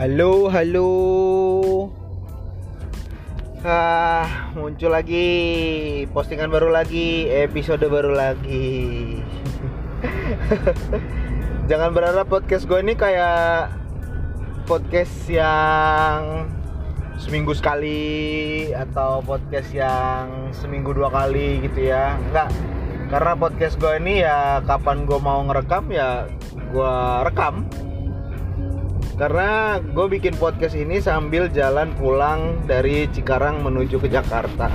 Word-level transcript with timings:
Halo, 0.00 0.48
halo. 0.48 0.88
Ah, 3.60 4.48
muncul 4.56 4.96
lagi 4.96 5.28
postingan 6.08 6.48
baru 6.48 6.72
lagi, 6.72 7.28
episode 7.28 7.84
baru 7.84 8.16
lagi. 8.16 9.20
Jangan 11.68 11.92
berharap 11.92 12.32
podcast 12.32 12.64
gue 12.64 12.80
ini 12.80 12.96
kayak 12.96 13.76
podcast 14.64 15.28
yang 15.28 16.48
seminggu 17.20 17.52
sekali 17.52 18.72
atau 18.72 19.20
podcast 19.20 19.68
yang 19.76 20.48
seminggu 20.56 20.96
dua 20.96 21.12
kali 21.12 21.60
gitu 21.68 21.92
ya. 21.92 22.16
Enggak. 22.32 22.48
Karena 23.12 23.36
podcast 23.36 23.76
gue 23.76 24.00
ini 24.00 24.24
ya 24.24 24.64
kapan 24.64 25.04
gue 25.04 25.20
mau 25.20 25.44
ngerekam 25.44 25.92
ya 25.92 26.24
gue 26.72 26.94
rekam 27.20 27.68
karena 29.20 29.76
gue 29.84 30.06
bikin 30.16 30.32
podcast 30.40 30.72
ini 30.72 30.96
sambil 30.96 31.52
jalan 31.52 31.92
pulang 32.00 32.56
dari 32.64 33.04
Cikarang 33.12 33.60
menuju 33.60 34.00
ke 34.00 34.08
Jakarta. 34.08 34.72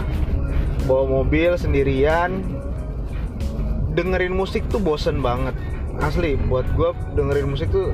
Bawa 0.86 1.26
mobil 1.26 1.58
sendirian. 1.58 2.46
Dengerin 3.98 4.38
musik 4.38 4.62
tuh 4.70 4.78
bosen 4.78 5.26
banget. 5.26 5.58
Asli 5.98 6.38
buat 6.38 6.68
gue 6.78 6.94
dengerin 7.18 7.58
musik 7.58 7.74
tuh 7.74 7.90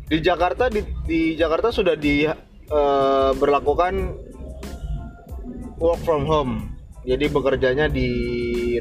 Di 0.10 0.18
Jakarta 0.22 0.74
di, 0.74 0.82
di 1.06 1.38
Jakarta 1.38 1.70
sudah 1.70 1.94
di 1.94 2.26
uh, 2.26 3.32
berlakukan 3.38 3.94
work 5.78 6.02
from 6.02 6.26
home. 6.26 6.54
Jadi 7.06 7.30
bekerjanya 7.30 7.86
di 7.86 8.10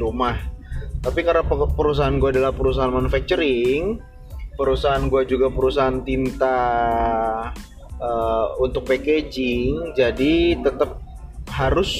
rumah. 0.01 0.41
Tapi 1.05 1.21
karena 1.21 1.45
perusahaan 1.45 2.17
gue 2.17 2.33
adalah 2.33 2.57
perusahaan 2.57 2.89
manufacturing 2.89 4.01
perusahaan 4.55 5.05
gue 5.11 5.23
juga 5.27 5.51
perusahaan 5.51 6.03
tinta 6.03 6.59
uh, 7.99 8.47
untuk 8.63 8.87
packaging 8.87 9.95
jadi 9.95 10.59
tetap 10.63 11.03
harus 11.51 11.91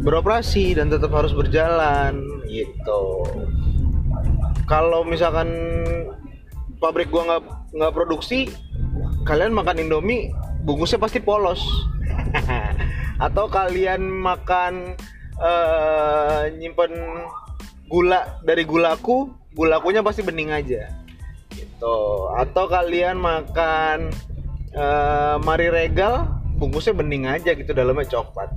beroperasi 0.00 0.74
dan 0.74 0.88
tetap 0.88 1.12
harus 1.12 1.36
berjalan 1.36 2.24
gitu. 2.48 3.28
Kalau 4.64 5.04
misalkan 5.04 5.50
pabrik 6.80 7.12
gua 7.12 7.36
nggak 7.36 7.44
nggak 7.76 7.92
produksi 7.92 8.48
kalian 9.28 9.52
makan 9.52 9.84
indomie 9.84 10.32
bungkusnya 10.64 10.98
pasti 10.98 11.20
polos. 11.20 11.60
Atau 13.26 13.52
kalian 13.52 14.00
makan 14.00 14.96
uh, 15.36 16.48
nyimpen 16.56 16.92
gula 17.90 18.40
dari 18.46 18.64
gulaku 18.64 19.28
gulakunya 19.52 20.00
pasti 20.00 20.22
bening 20.22 20.54
aja 20.54 20.99
gitu 21.80 22.28
atau 22.36 22.68
kalian 22.68 23.16
makan 23.16 24.12
uh, 24.76 25.40
mari 25.40 25.72
regal 25.72 26.28
bungkusnya 26.60 26.92
bening 26.92 27.24
aja 27.24 27.56
gitu 27.56 27.72
dalamnya 27.72 28.04
coklat. 28.04 28.52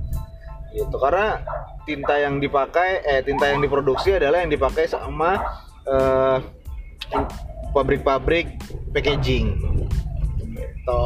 Gitu 0.76 0.92
karena 1.00 1.40
tinta 1.88 2.20
yang 2.20 2.36
dipakai 2.36 3.00
eh 3.00 3.24
tinta 3.24 3.48
yang 3.48 3.64
diproduksi 3.64 4.12
adalah 4.20 4.44
yang 4.44 4.52
dipakai 4.52 4.84
sama 4.84 5.40
uh, 5.88 6.36
pabrik-pabrik 7.72 8.60
packaging. 8.92 9.56
Gitu. 10.44 11.04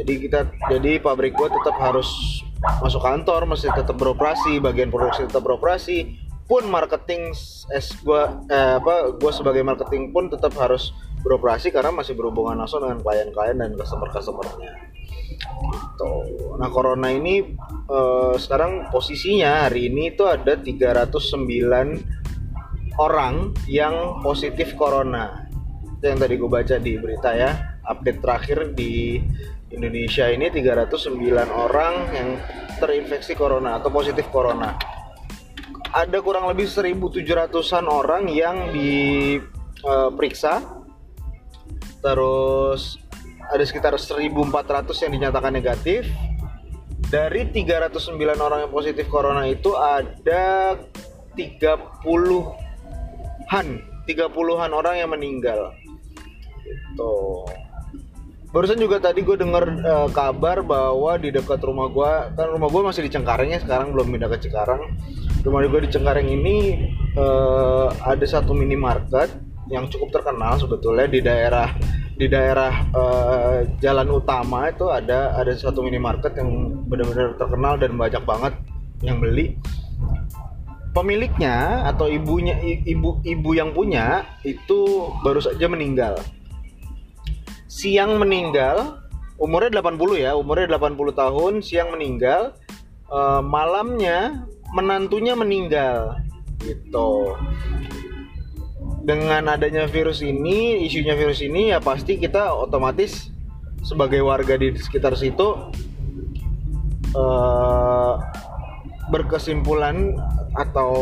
Jadi 0.00 0.12
kita 0.16 0.48
jadi 0.72 0.96
pabrik 0.96 1.36
gua 1.36 1.52
tetap 1.52 1.76
harus 1.76 2.08
masuk 2.80 3.04
kantor 3.04 3.44
masih 3.44 3.68
tetap 3.76 4.00
beroperasi 4.00 4.64
bagian 4.64 4.88
produksi 4.88 5.28
tetap 5.28 5.44
beroperasi 5.44 6.29
pun 6.50 6.66
marketing 6.66 7.30
es 7.70 7.94
gua 8.02 8.42
eh, 8.50 8.82
apa 8.82 9.14
gua 9.14 9.30
sebagai 9.30 9.62
marketing 9.62 10.10
pun 10.10 10.26
tetap 10.26 10.50
harus 10.58 10.90
beroperasi 11.22 11.70
karena 11.70 11.94
masih 11.94 12.18
berhubungan 12.18 12.58
langsung 12.58 12.82
dengan 12.82 12.98
klien-klien 12.98 13.54
dan 13.54 13.70
customer-customernya. 13.78 14.90
Gitu. 15.38 16.12
Nah, 16.58 16.66
corona 16.74 17.14
ini 17.14 17.54
eh, 17.86 18.34
sekarang 18.34 18.90
posisinya 18.90 19.70
hari 19.70 19.94
ini 19.94 20.10
itu 20.10 20.26
ada 20.26 20.58
309 20.58 22.98
orang 22.98 23.54
yang 23.70 24.18
positif 24.18 24.74
corona. 24.74 25.46
Itu 26.00 26.10
yang 26.10 26.18
tadi 26.18 26.34
gue 26.34 26.50
baca 26.50 26.76
di 26.82 26.98
berita 26.98 27.30
ya. 27.30 27.78
Update 27.86 28.18
terakhir 28.18 28.58
di 28.74 29.22
Indonesia 29.70 30.26
ini 30.26 30.50
309 30.50 31.14
orang 31.46 31.94
yang 32.10 32.28
terinfeksi 32.82 33.38
corona 33.38 33.78
atau 33.78 33.92
positif 33.92 34.26
corona 34.34 34.99
ada 35.90 36.22
kurang 36.22 36.46
lebih 36.46 36.70
1.700an 36.70 37.90
orang 37.90 38.30
yang 38.30 38.70
diperiksa 38.70 40.62
terus 42.00 42.96
ada 43.50 43.66
sekitar 43.66 43.98
1.400 43.98 44.30
yang 45.02 45.12
dinyatakan 45.18 45.52
negatif. 45.52 46.06
Dari 47.10 47.50
309 47.50 48.14
orang 48.38 48.62
yang 48.62 48.70
positif 48.70 49.10
corona 49.10 49.42
itu 49.50 49.74
ada 49.74 50.78
30-an 51.34 53.66
30-an 54.06 54.70
orang 54.70 55.02
yang 55.02 55.10
meninggal. 55.10 55.74
Gitu 56.62 57.42
barusan 58.50 58.82
juga 58.82 58.98
tadi 58.98 59.22
gue 59.22 59.38
denger 59.38 59.64
uh, 59.86 60.08
kabar 60.10 60.66
bahwa 60.66 61.14
di 61.22 61.30
dekat 61.30 61.62
rumah 61.62 61.86
gue 61.86 62.12
kan 62.34 62.46
rumah 62.50 62.66
gue 62.66 62.82
masih 62.82 63.06
di 63.06 63.10
Cengkareng 63.14 63.54
ya 63.54 63.62
sekarang 63.62 63.94
belum 63.94 64.10
pindah 64.10 64.30
ke 64.34 64.38
Cikarang. 64.46 64.90
Rumah 65.46 65.58
gue 65.70 65.80
di 65.86 65.90
Cengkareng 65.94 66.26
ini 66.26 66.56
uh, 67.14 67.94
ada 68.02 68.26
satu 68.26 68.50
minimarket 68.50 69.30
yang 69.70 69.86
cukup 69.86 70.10
terkenal 70.10 70.58
sebetulnya 70.58 71.06
di 71.06 71.22
daerah 71.22 71.70
di 72.18 72.26
daerah 72.26 72.72
uh, 72.90 73.56
jalan 73.78 74.18
utama 74.18 74.66
itu 74.66 74.90
ada 74.90 75.38
ada 75.38 75.54
satu 75.54 75.86
minimarket 75.86 76.34
yang 76.34 76.50
benar-benar 76.90 77.38
terkenal 77.38 77.78
dan 77.78 77.94
banyak 77.94 78.22
banget 78.26 78.54
yang 79.06 79.22
beli. 79.22 79.54
Pemiliknya 80.90 81.86
atau 81.86 82.10
ibunya 82.10 82.58
ibu 82.66 83.22
ibu 83.22 83.50
yang 83.54 83.70
punya 83.70 84.26
itu 84.42 85.06
baru 85.22 85.38
saja 85.38 85.70
meninggal 85.70 86.18
siang 87.70 88.18
meninggal 88.18 88.98
umurnya 89.38 89.78
80 89.78 90.26
ya 90.26 90.34
umurnya 90.34 90.74
80 90.74 91.14
tahun 91.14 91.52
siang 91.62 91.94
meninggal 91.94 92.58
uh, 93.06 93.38
malamnya 93.38 94.42
menantunya 94.74 95.38
meninggal 95.38 96.18
gitu. 96.62 97.38
Dengan 99.00 99.48
adanya 99.48 99.88
virus 99.88 100.20
ini 100.20 100.84
isunya 100.84 101.16
virus 101.16 101.40
ini 101.40 101.72
ya 101.72 101.78
pasti 101.80 102.20
kita 102.20 102.52
otomatis 102.52 103.32
sebagai 103.80 104.20
warga 104.20 104.60
di 104.60 104.76
sekitar 104.76 105.16
situ 105.16 105.72
uh, 107.16 108.14
berkesimpulan 109.08 110.14
atau 110.52 110.92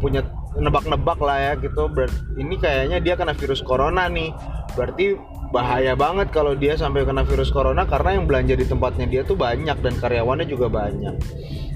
punya 0.00 0.24
nebak-nebak 0.56 1.20
lah 1.20 1.52
ya 1.52 1.52
gitu. 1.60 1.92
Ini 2.40 2.54
kayaknya 2.56 2.98
dia 3.04 3.14
kena 3.20 3.36
virus 3.36 3.60
corona 3.60 4.08
nih. 4.08 4.32
Berarti 4.72 5.20
bahaya 5.52 5.92
banget 5.92 6.32
kalau 6.32 6.56
dia 6.56 6.74
sampai 6.80 7.04
kena 7.04 7.28
virus 7.28 7.52
corona 7.52 7.84
karena 7.84 8.16
yang 8.16 8.24
belanja 8.24 8.56
di 8.56 8.64
tempatnya 8.64 9.06
dia 9.06 9.22
tuh 9.22 9.36
banyak 9.36 9.76
dan 9.84 9.94
karyawannya 10.00 10.48
juga 10.48 10.72
banyak. 10.72 11.20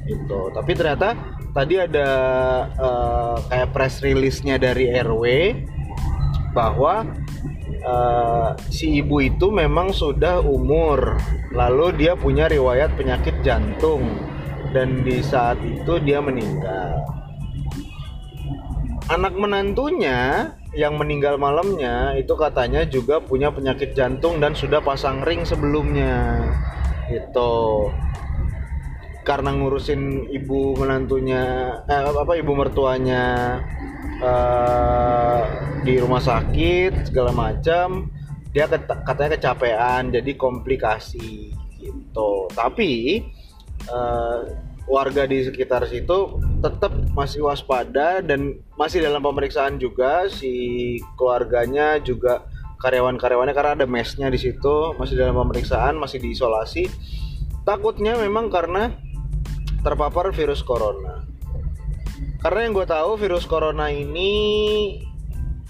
Itu 0.08 0.50
tapi 0.56 0.72
ternyata 0.72 1.12
tadi 1.52 1.76
ada 1.76 2.08
uh, 2.80 3.36
kayak 3.52 3.76
press 3.76 4.00
release-nya 4.00 4.56
dari 4.56 4.88
RW 4.96 5.24
bahwa 6.56 7.04
uh, 7.84 8.56
si 8.72 9.04
ibu 9.04 9.20
itu 9.20 9.52
memang 9.52 9.92
sudah 9.92 10.40
umur. 10.40 11.20
Lalu 11.52 12.00
dia 12.00 12.16
punya 12.16 12.48
riwayat 12.48 12.96
penyakit 12.96 13.44
jantung. 13.44 14.08
Dan 14.72 15.04
di 15.04 15.24
saat 15.24 15.56
itu 15.62 16.00
dia 16.04 16.20
meninggal. 16.20 17.00
Anak 19.06 19.38
menantunya 19.38 20.52
yang 20.76 21.00
meninggal 21.00 21.40
malamnya 21.40 22.12
itu 22.20 22.36
katanya 22.36 22.84
juga 22.84 23.18
punya 23.24 23.48
penyakit 23.48 23.96
jantung 23.96 24.36
dan 24.38 24.52
sudah 24.52 24.84
pasang 24.84 25.24
ring 25.24 25.42
sebelumnya. 25.48 26.44
Itu 27.08 27.88
karena 29.24 29.56
ngurusin 29.56 30.30
ibu 30.30 30.76
menantunya 30.78 31.74
eh, 31.88 32.04
apa 32.14 32.38
ibu 32.38 32.52
mertuanya 32.54 33.58
uh, 34.22 35.42
di 35.82 35.98
rumah 35.98 36.22
sakit 36.22 37.10
segala 37.10 37.34
macam 37.34 38.06
dia 38.54 38.70
katanya 38.78 39.34
kecapean 39.36 40.14
jadi 40.14 40.32
komplikasi 40.36 41.50
gitu. 41.80 42.48
Tapi 42.52 43.20
uh, 43.88 44.40
warga 44.86 45.26
di 45.26 45.42
sekitar 45.42 45.86
situ 45.90 46.38
tetap 46.62 46.94
masih 47.12 47.44
waspada 47.46 48.22
dan 48.22 48.62
masih 48.78 49.02
dalam 49.02 49.22
pemeriksaan 49.22 49.76
juga. 49.82 50.30
Si 50.30 50.96
keluarganya 51.18 51.98
juga 52.00 52.46
karyawan-karyawannya 52.80 53.54
karena 53.54 53.72
ada 53.82 53.86
mesnya 53.88 54.30
di 54.30 54.38
situ 54.38 54.94
masih 54.96 55.18
dalam 55.18 55.36
pemeriksaan 55.36 55.98
masih 55.98 56.22
diisolasi. 56.22 56.86
Takutnya 57.66 58.14
memang 58.14 58.46
karena 58.46 58.94
terpapar 59.82 60.30
virus 60.30 60.62
corona. 60.62 61.26
Karena 62.40 62.62
yang 62.62 62.72
gue 62.78 62.86
tahu 62.86 63.18
virus 63.18 63.42
corona 63.42 63.90
ini 63.90 64.32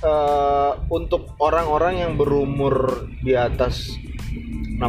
uh, 0.05 0.77
untuk 0.93 1.37
orang-orang 1.41 2.05
yang 2.05 2.13
berumur 2.21 3.09
di 3.25 3.33
atas 3.33 3.97
65 4.77 4.85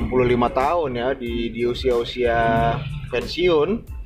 tahun 0.52 0.92
ya 1.00 1.10
di 1.16 1.48
di 1.56 1.64
usia-usia 1.64 2.76
pensiun 3.08 3.97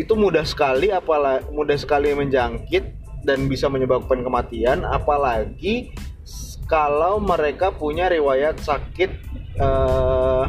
itu 0.00 0.16
mudah 0.16 0.48
sekali 0.48 0.88
apalagi 0.88 1.44
mudah 1.52 1.76
sekali 1.76 2.16
menjangkit 2.16 2.84
dan 3.28 3.44
bisa 3.52 3.68
menyebabkan 3.68 4.24
kematian 4.24 4.88
apalagi 4.88 5.92
kalau 6.64 7.20
mereka 7.20 7.68
punya 7.68 8.08
riwayat 8.08 8.56
sakit 8.64 9.10
uh, 9.60 10.48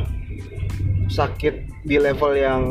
sakit 1.12 1.84
di 1.84 2.00
level 2.00 2.32
yang 2.38 2.64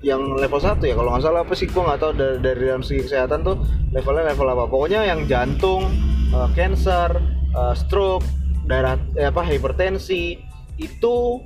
yang 0.00 0.22
level 0.38 0.62
1 0.62 0.78
ya. 0.80 0.94
Kalau 0.94 1.10
nggak 1.10 1.24
salah 1.26 1.42
apa 1.42 1.52
sih 1.58 1.66
gue 1.66 1.82
nggak 1.82 2.00
tahu 2.00 2.12
dari, 2.14 2.36
dari 2.38 2.62
dalam 2.70 2.82
segi 2.86 3.02
kesehatan 3.04 3.42
tuh 3.42 3.56
levelnya 3.90 4.30
level 4.32 4.48
apa. 4.48 4.64
Pokoknya 4.70 5.04
yang 5.04 5.26
jantung 5.26 5.90
uh, 6.30 6.48
cancer 6.54 7.18
uh, 7.52 7.74
stroke 7.74 8.24
darah 8.68 9.00
eh, 9.18 9.26
apa 9.26 9.42
hipertensi 9.42 10.38
itu 10.78 11.42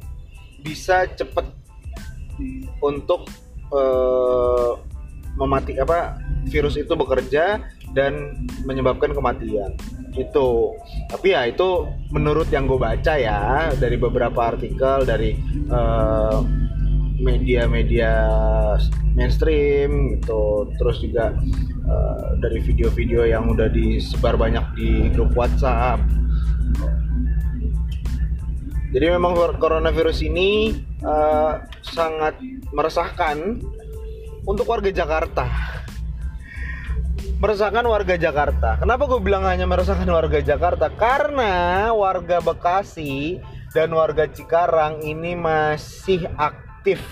bisa 0.61 1.09
cepet 1.09 1.49
untuk 2.85 3.27
uh, 3.73 4.77
memati 5.41 5.81
apa 5.81 6.21
virus 6.47 6.77
itu 6.77 6.93
bekerja 6.93 7.61
dan 7.93 8.45
menyebabkan 8.65 9.13
kematian. 9.13 9.77
Itu. 10.13 10.77
Tapi 11.09 11.33
ya 11.33 11.49
itu 11.49 11.89
menurut 12.13 12.49
yang 12.53 12.69
gue 12.69 12.77
baca 12.77 13.17
ya 13.17 13.73
dari 13.77 13.97
beberapa 13.97 14.53
artikel 14.53 15.09
dari 15.09 15.37
media-media 17.21 18.13
uh, 18.77 18.77
mainstream 19.17 20.17
gitu. 20.21 20.69
Terus 20.77 20.97
juga 21.01 21.33
uh, 21.89 22.29
dari 22.41 22.61
video-video 22.61 23.29
yang 23.29 23.49
udah 23.49 23.69
disebar 23.73 24.37
banyak 24.37 24.65
di 24.77 24.91
grup 25.13 25.33
WhatsApp. 25.37 26.01
Jadi 28.93 29.09
memang 29.09 29.33
coronavirus 29.57 30.29
ini 30.29 30.77
uh, 31.03 31.63
sangat 31.83 32.39
meresahkan 32.71 33.61
untuk 34.47 34.67
warga 34.67 34.91
Jakarta. 34.91 35.47
Meresahkan 37.43 37.83
warga 37.87 38.15
Jakarta. 38.15 38.79
Kenapa 38.79 39.11
gue 39.11 39.19
bilang 39.19 39.43
hanya 39.43 39.67
meresahkan 39.67 40.07
warga 40.07 40.39
Jakarta? 40.39 40.95
Karena 40.95 41.91
warga 41.91 42.39
Bekasi 42.39 43.43
dan 43.75 43.91
warga 43.91 44.31
Cikarang 44.31 45.03
ini 45.03 45.35
masih 45.35 46.31
aktif 46.39 47.03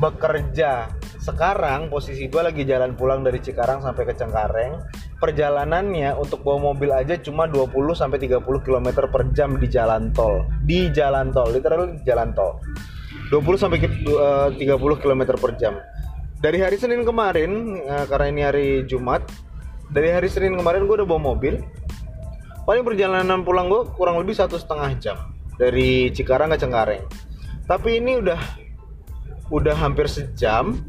bekerja. 0.00 0.88
Sekarang 1.20 1.92
posisi 1.92 2.26
gue 2.26 2.42
lagi 2.42 2.64
jalan 2.64 2.96
pulang 2.96 3.20
dari 3.22 3.38
Cikarang 3.38 3.84
sampai 3.84 4.08
ke 4.08 4.14
Cengkareng 4.16 4.82
perjalanannya 5.22 6.18
untuk 6.18 6.42
bawa 6.42 6.74
mobil 6.74 6.90
aja 6.90 7.14
cuma 7.22 7.46
20 7.46 7.70
sampai 7.94 8.18
30 8.18 8.42
km 8.42 8.88
per 9.06 9.30
jam 9.30 9.54
di 9.54 9.70
jalan 9.70 10.10
tol. 10.10 10.42
Di 10.66 10.90
jalan 10.90 11.30
tol, 11.30 11.54
literal 11.54 11.94
di 11.94 12.02
jalan 12.02 12.34
tol. 12.34 12.58
20 13.32 13.56
sampai 13.56 13.80
30 13.80 14.60
km 15.00 15.22
per 15.40 15.56
jam. 15.56 15.80
Dari 16.36 16.60
hari 16.60 16.76
Senin 16.76 17.00
kemarin, 17.00 17.80
uh, 17.88 18.04
karena 18.04 18.26
ini 18.28 18.42
hari 18.44 18.68
Jumat, 18.84 19.24
dari 19.88 20.12
hari 20.12 20.28
Senin 20.28 20.60
kemarin 20.60 20.84
gue 20.84 21.00
udah 21.00 21.08
bawa 21.08 21.32
mobil. 21.32 21.56
Paling 22.68 22.84
perjalanan 22.84 23.40
pulang 23.40 23.72
gue 23.72 23.88
kurang 23.96 24.20
lebih 24.20 24.36
satu 24.36 24.60
setengah 24.60 24.90
jam 25.00 25.16
dari 25.56 26.12
Cikarang 26.12 26.52
ke 26.52 26.60
Cengkareng. 26.60 27.08
Tapi 27.64 28.04
ini 28.04 28.20
udah 28.20 28.38
udah 29.48 29.74
hampir 29.80 30.08
sejam 30.08 30.84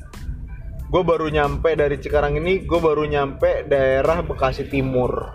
gue 0.94 1.02
baru 1.02 1.26
nyampe 1.32 1.74
dari 1.74 1.98
Cikarang 1.98 2.38
ini 2.38 2.64
gue 2.64 2.78
baru 2.78 3.04
nyampe 3.10 3.66
daerah 3.66 4.22
Bekasi 4.22 4.70
Timur 4.70 5.34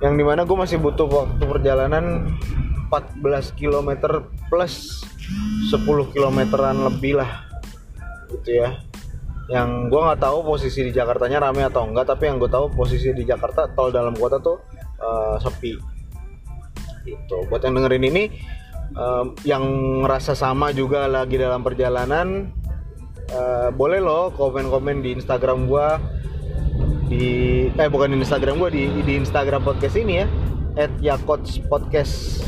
yang 0.00 0.16
di 0.16 0.24
mana 0.24 0.48
gue 0.48 0.56
masih 0.56 0.80
butuh 0.80 1.04
waktu 1.06 1.44
perjalanan 1.44 2.34
14 2.88 3.20
km 3.52 3.90
plus 4.48 5.04
10 5.68 6.14
kilometeran 6.14 6.76
lebih 6.88 7.20
lah 7.20 7.44
gitu 8.32 8.64
ya. 8.64 8.80
Yang 9.48 9.68
gue 9.88 10.00
nggak 10.00 10.20
tahu 10.20 10.38
posisi 10.44 10.84
di 10.84 10.92
Jakarta 10.92 11.24
nya 11.24 11.40
rame 11.40 11.64
atau 11.64 11.88
enggak 11.88 12.08
tapi 12.12 12.28
yang 12.28 12.36
gue 12.36 12.50
tahu 12.52 12.68
posisi 12.72 13.12
di 13.16 13.24
Jakarta 13.24 13.68
tol 13.72 13.88
dalam 13.88 14.12
kota 14.12 14.36
tuh 14.40 14.60
uh, 15.00 15.36
sepi. 15.40 15.72
Gitu. 17.08 17.36
Buat 17.48 17.64
yang 17.64 17.80
dengerin 17.80 18.04
ini 18.12 18.24
um, 18.96 19.32
yang 19.44 19.64
ngerasa 20.04 20.36
sama 20.36 20.72
juga 20.76 21.08
lagi 21.08 21.40
dalam 21.40 21.64
perjalanan 21.64 22.52
uh, 23.32 23.68
boleh 23.72 24.00
loh 24.00 24.32
komen-komen 24.36 25.00
di 25.00 25.16
Instagram 25.16 25.68
gua 25.68 25.96
di 27.08 27.66
eh 27.72 27.88
bukan 27.88 28.12
di 28.12 28.20
Instagram 28.20 28.60
gua 28.60 28.68
di 28.68 28.84
di 29.04 29.12
Instagram 29.16 29.64
podcast 29.64 29.96
ini 29.96 30.14
ya 30.24 30.26
at 30.78 30.92
Yakots 31.02 31.58
Podcast. 31.66 32.44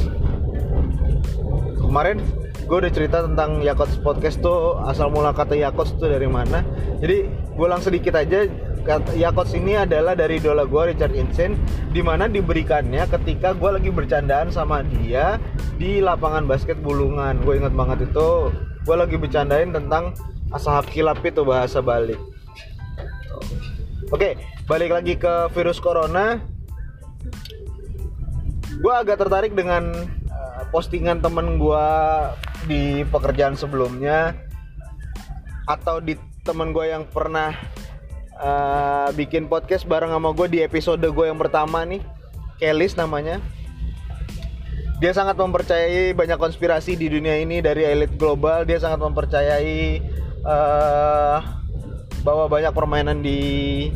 Kemarin 1.80 2.22
gue 2.70 2.76
udah 2.86 2.92
cerita 2.94 3.26
tentang 3.26 3.58
Yakots 3.66 3.98
Podcast 3.98 4.38
tuh 4.38 4.78
asal 4.86 5.10
mula 5.10 5.34
kata 5.34 5.58
Yakots 5.58 5.98
tuh 5.98 6.06
dari 6.06 6.30
mana. 6.30 6.62
Jadi 7.02 7.26
gue 7.26 7.66
langsung 7.66 7.90
sedikit 7.90 8.14
aja. 8.14 8.46
Yakots 9.18 9.58
ini 9.58 9.74
adalah 9.74 10.14
dari 10.14 10.38
idola 10.38 10.62
gue 10.62 10.94
Richard 10.94 11.18
Insen 11.18 11.58
di 11.90 11.98
mana 11.98 12.30
diberikannya 12.30 13.10
ketika 13.10 13.58
gue 13.58 13.70
lagi 13.74 13.90
bercandaan 13.90 14.54
sama 14.54 14.86
dia 14.86 15.42
di 15.82 15.98
lapangan 15.98 16.46
basket 16.46 16.78
Bulungan. 16.78 17.42
Gue 17.42 17.58
inget 17.58 17.74
banget 17.74 18.06
itu. 18.06 18.54
Gue 18.86 18.96
lagi 18.96 19.18
bercandain 19.18 19.74
tentang 19.74 20.14
ashab 20.54 20.86
kilap 20.94 21.18
itu 21.26 21.42
bahasa 21.42 21.82
balik 21.82 22.18
oke 24.10 24.30
balik 24.66 24.90
lagi 24.90 25.14
ke 25.14 25.50
virus 25.54 25.78
corona. 25.78 26.42
Gue 28.80 28.94
agak 28.96 29.20
tertarik 29.20 29.52
dengan 29.52 29.92
uh, 30.30 30.62
postingan 30.72 31.20
temen 31.20 31.60
gue 31.60 31.86
di 32.68 33.06
pekerjaan 33.08 33.56
sebelumnya 33.56 34.36
atau 35.64 36.02
di 36.02 36.18
temen 36.42 36.74
gue 36.74 36.90
yang 36.90 37.06
pernah 37.06 37.54
uh, 38.40 39.08
bikin 39.14 39.46
podcast 39.46 39.86
bareng 39.86 40.10
sama 40.10 40.32
gue 40.34 40.46
di 40.50 40.58
episode 40.64 41.04
gue 41.04 41.26
yang 41.28 41.38
pertama 41.38 41.84
nih 41.86 42.02
Kelis 42.60 42.92
namanya. 42.92 43.40
Dia 45.00 45.16
sangat 45.16 45.40
mempercayai 45.40 46.12
banyak 46.12 46.36
konspirasi 46.36 46.92
di 46.92 47.08
dunia 47.08 47.40
ini 47.40 47.64
dari 47.64 47.88
elit 47.88 48.20
global. 48.20 48.68
Dia 48.68 48.76
sangat 48.76 49.00
mempercayai 49.00 50.04
uh, 50.44 51.40
bahwa 52.20 52.52
banyak 52.52 52.68
permainan 52.76 53.24
di 53.24 53.88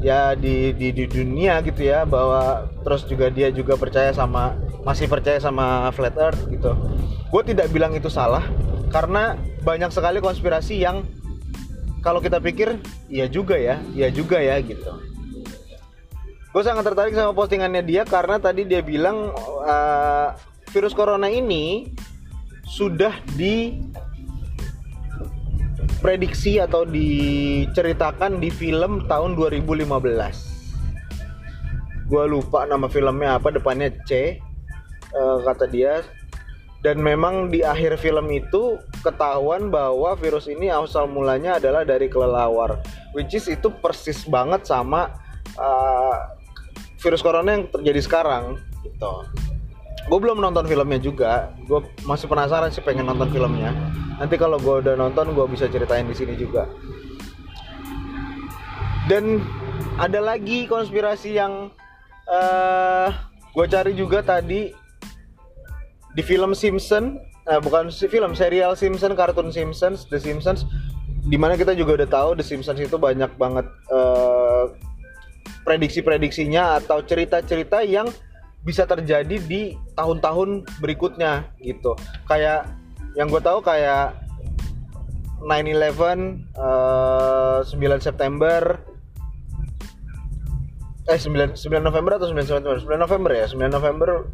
ya 0.00 0.32
di, 0.32 0.72
di 0.72 0.96
di 0.96 1.04
dunia 1.04 1.60
gitu 1.60 1.84
ya. 1.84 2.08
Bahwa 2.08 2.72
terus 2.80 3.04
juga 3.04 3.28
dia 3.28 3.52
juga 3.52 3.76
percaya 3.76 4.08
sama 4.16 4.56
masih 4.80 5.12
percaya 5.12 5.36
sama 5.44 5.92
flat 5.92 6.16
earth 6.16 6.48
gitu 6.48 6.72
gue 7.28 7.42
tidak 7.44 7.68
bilang 7.72 7.92
itu 7.92 8.08
salah 8.08 8.44
karena 8.88 9.36
banyak 9.60 9.92
sekali 9.92 10.18
konspirasi 10.24 10.80
yang 10.80 11.04
kalau 12.00 12.24
kita 12.24 12.40
pikir 12.40 12.80
iya 13.12 13.28
juga 13.28 13.58
ya 13.58 13.76
iya 13.92 14.08
juga 14.08 14.40
ya 14.40 14.56
gitu. 14.64 14.88
Gue 16.48 16.62
sangat 16.64 16.88
tertarik 16.88 17.12
sama 17.12 17.36
postingannya 17.36 17.84
dia 17.84 18.02
karena 18.08 18.40
tadi 18.40 18.64
dia 18.64 18.80
bilang 18.80 19.36
uh, 19.62 20.32
virus 20.72 20.96
corona 20.96 21.28
ini 21.28 21.92
sudah 22.64 23.12
di 23.36 23.84
prediksi 25.98 26.62
atau 26.62 26.86
diceritakan 26.86 28.38
di 28.38 28.48
film 28.54 29.04
tahun 29.10 29.34
2015 29.34 29.88
gue 32.08 32.24
lupa 32.24 32.64
nama 32.64 32.88
filmnya 32.88 33.36
apa 33.36 33.52
depannya 33.52 33.92
C 34.08 34.40
uh, 35.12 35.44
kata 35.44 35.68
dia 35.68 36.00
dan 36.88 37.04
memang 37.04 37.52
di 37.52 37.60
akhir 37.60 38.00
film 38.00 38.32
itu 38.32 38.80
ketahuan 39.04 39.68
bahwa 39.68 40.16
virus 40.16 40.48
ini 40.48 40.72
asal 40.72 41.04
mulanya 41.04 41.60
adalah 41.60 41.84
dari 41.84 42.08
kelelawar 42.08 42.80
which 43.12 43.36
is 43.36 43.44
itu 43.44 43.68
persis 43.68 44.24
banget 44.24 44.64
sama 44.64 45.12
uh, 45.60 46.16
virus 46.96 47.20
corona 47.20 47.60
yang 47.60 47.68
terjadi 47.68 48.00
sekarang 48.00 48.56
gitu. 48.80 49.12
Gue 50.08 50.18
belum 50.24 50.40
nonton 50.40 50.64
filmnya 50.64 50.96
juga. 50.96 51.52
Gue 51.68 51.84
masih 52.08 52.24
penasaran 52.24 52.72
sih 52.72 52.80
pengen 52.80 53.04
nonton 53.04 53.28
filmnya. 53.28 53.76
Nanti 54.16 54.40
kalau 54.40 54.56
gue 54.56 54.80
udah 54.80 54.96
nonton 54.96 55.36
gue 55.36 55.44
bisa 55.52 55.68
ceritain 55.68 56.08
di 56.08 56.16
sini 56.16 56.32
juga. 56.40 56.64
Dan 59.04 59.44
ada 60.00 60.24
lagi 60.24 60.64
konspirasi 60.64 61.36
yang 61.36 61.68
uh, 62.24 63.12
gue 63.52 63.66
cari 63.68 63.92
juga 63.92 64.24
tadi 64.24 64.72
di 66.18 66.22
film 66.26 66.50
Simpson 66.50 67.22
uh, 67.46 67.62
bukan 67.62 67.94
film 67.94 68.34
serial 68.34 68.74
Simpson 68.74 69.14
kartun 69.14 69.54
Simpsons 69.54 70.10
The 70.10 70.18
Simpsons 70.18 70.66
di 71.30 71.38
mana 71.38 71.54
kita 71.54 71.78
juga 71.78 72.02
udah 72.02 72.08
tahu 72.10 72.28
The 72.42 72.42
Simpsons 72.42 72.82
itu 72.82 72.98
banyak 72.98 73.38
banget 73.38 73.70
uh, 73.94 74.74
prediksi-prediksinya 75.62 76.82
atau 76.82 77.06
cerita-cerita 77.06 77.86
yang 77.86 78.10
bisa 78.66 78.82
terjadi 78.82 79.38
di 79.38 79.78
tahun-tahun 79.94 80.66
berikutnya 80.82 81.54
gitu. 81.62 81.94
Kayak 82.26 82.66
yang 83.14 83.30
gue 83.30 83.38
tahu 83.38 83.62
kayak 83.62 84.18
9/11 85.46 86.58
uh, 86.58 87.62
9 87.62 87.78
September 88.02 88.82
eh 91.06 91.20
9 91.20 91.54
9 91.54 91.78
November 91.78 92.18
atau 92.18 92.26
9 92.26 92.42
September? 92.42 92.74
9 92.74 92.98
November 92.98 93.30
ya 93.36 93.46
9 93.46 93.70
November 93.70 94.26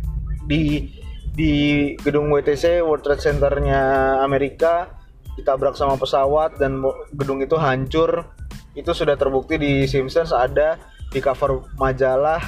di 0.49 0.89
di 1.35 1.95
gedung 1.99 2.31
WTC 2.31 2.81
World 2.87 3.03
Trade 3.03 3.23
Centernya 3.23 3.83
Amerika 4.23 4.95
ditabrak 5.35 5.75
sama 5.75 5.99
pesawat 5.99 6.57
dan 6.63 6.79
gedung 7.15 7.43
itu 7.43 7.59
hancur. 7.59 8.31
Itu 8.75 8.95
sudah 8.95 9.19
terbukti 9.19 9.59
di 9.59 9.87
Simpsons 9.87 10.31
ada 10.31 10.79
di 11.11 11.23
cover 11.23 11.63
majalah 11.79 12.43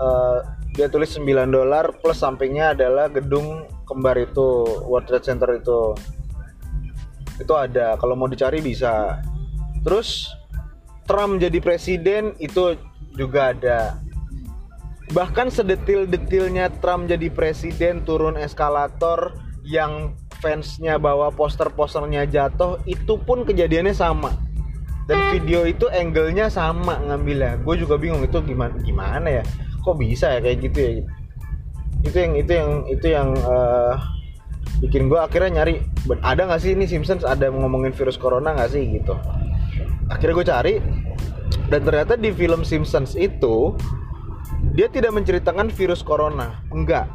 uh, 0.00 0.40
dia 0.72 0.92
tulis 0.92 1.08
9 1.16 1.24
dolar 1.48 1.88
plus 2.00 2.20
sampingnya 2.20 2.76
adalah 2.76 3.08
gedung 3.08 3.64
kembar 3.88 4.20
itu 4.20 4.64
World 4.84 5.08
Trade 5.08 5.24
Center 5.24 5.50
itu. 5.56 5.96
Itu 7.40 7.52
ada 7.56 7.96
kalau 7.96 8.16
mau 8.16 8.28
dicari 8.28 8.60
bisa. 8.60 9.20
Terus 9.80 10.28
Trump 11.08 11.40
jadi 11.40 11.56
presiden 11.64 12.36
itu 12.36 12.76
juga 13.16 13.56
ada 13.56 13.96
bahkan 15.14 15.52
sedetil-detilnya 15.52 16.82
Trump 16.82 17.06
jadi 17.06 17.30
presiden 17.30 18.02
turun 18.02 18.34
eskalator 18.34 19.38
yang 19.62 20.18
fansnya 20.42 20.98
bawa 20.98 21.30
poster-posternya 21.30 22.26
jatuh 22.26 22.82
itu 22.86 23.18
pun 23.22 23.46
kejadiannya 23.46 23.94
sama. 23.94 24.34
Dan 25.06 25.22
video 25.30 25.62
itu 25.62 25.86
angle-nya 25.86 26.50
sama 26.50 26.98
ngambilnya. 26.98 27.62
Gue 27.62 27.78
juga 27.78 27.94
bingung 27.94 28.26
itu 28.26 28.42
gimana 28.42 28.74
gimana 28.82 29.28
ya? 29.30 29.44
Kok 29.86 30.02
bisa 30.02 30.34
ya 30.34 30.42
kayak 30.42 30.58
gitu 30.66 30.78
ya? 30.82 30.90
Itu 32.02 32.16
yang 32.18 32.34
itu 32.34 32.52
yang 32.52 32.70
itu 32.90 33.06
yang 33.14 33.28
uh, 33.46 33.94
bikin 34.82 35.06
gue 35.06 35.14
akhirnya 35.14 35.62
nyari 35.62 35.86
ada 36.26 36.50
nggak 36.50 36.58
sih 36.58 36.74
ini 36.74 36.90
Simpsons? 36.90 37.22
Ada 37.22 37.54
ngomongin 37.54 37.94
virus 37.94 38.18
corona 38.18 38.58
nggak 38.58 38.70
sih? 38.74 38.82
Gitu. 38.82 39.14
Akhirnya 40.10 40.34
gue 40.34 40.46
cari 40.50 40.74
dan 41.70 41.86
ternyata 41.86 42.18
di 42.18 42.34
film 42.34 42.66
Simpsons 42.66 43.14
itu 43.14 43.78
dia 44.76 44.92
tidak 44.92 45.16
menceritakan 45.16 45.72
virus 45.72 46.04
corona, 46.04 46.60
enggak. 46.68 47.08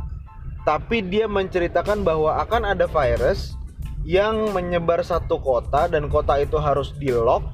Tapi 0.65 1.05
dia 1.05 1.29
menceritakan 1.29 2.01
bahwa 2.01 2.41
akan 2.41 2.73
ada 2.73 2.89
virus 2.89 3.53
yang 4.01 4.49
menyebar 4.49 5.05
satu 5.05 5.37
kota 5.37 5.85
dan 5.85 6.09
kota 6.09 6.41
itu 6.41 6.57
harus 6.57 6.89
di 6.97 7.13
lock, 7.13 7.45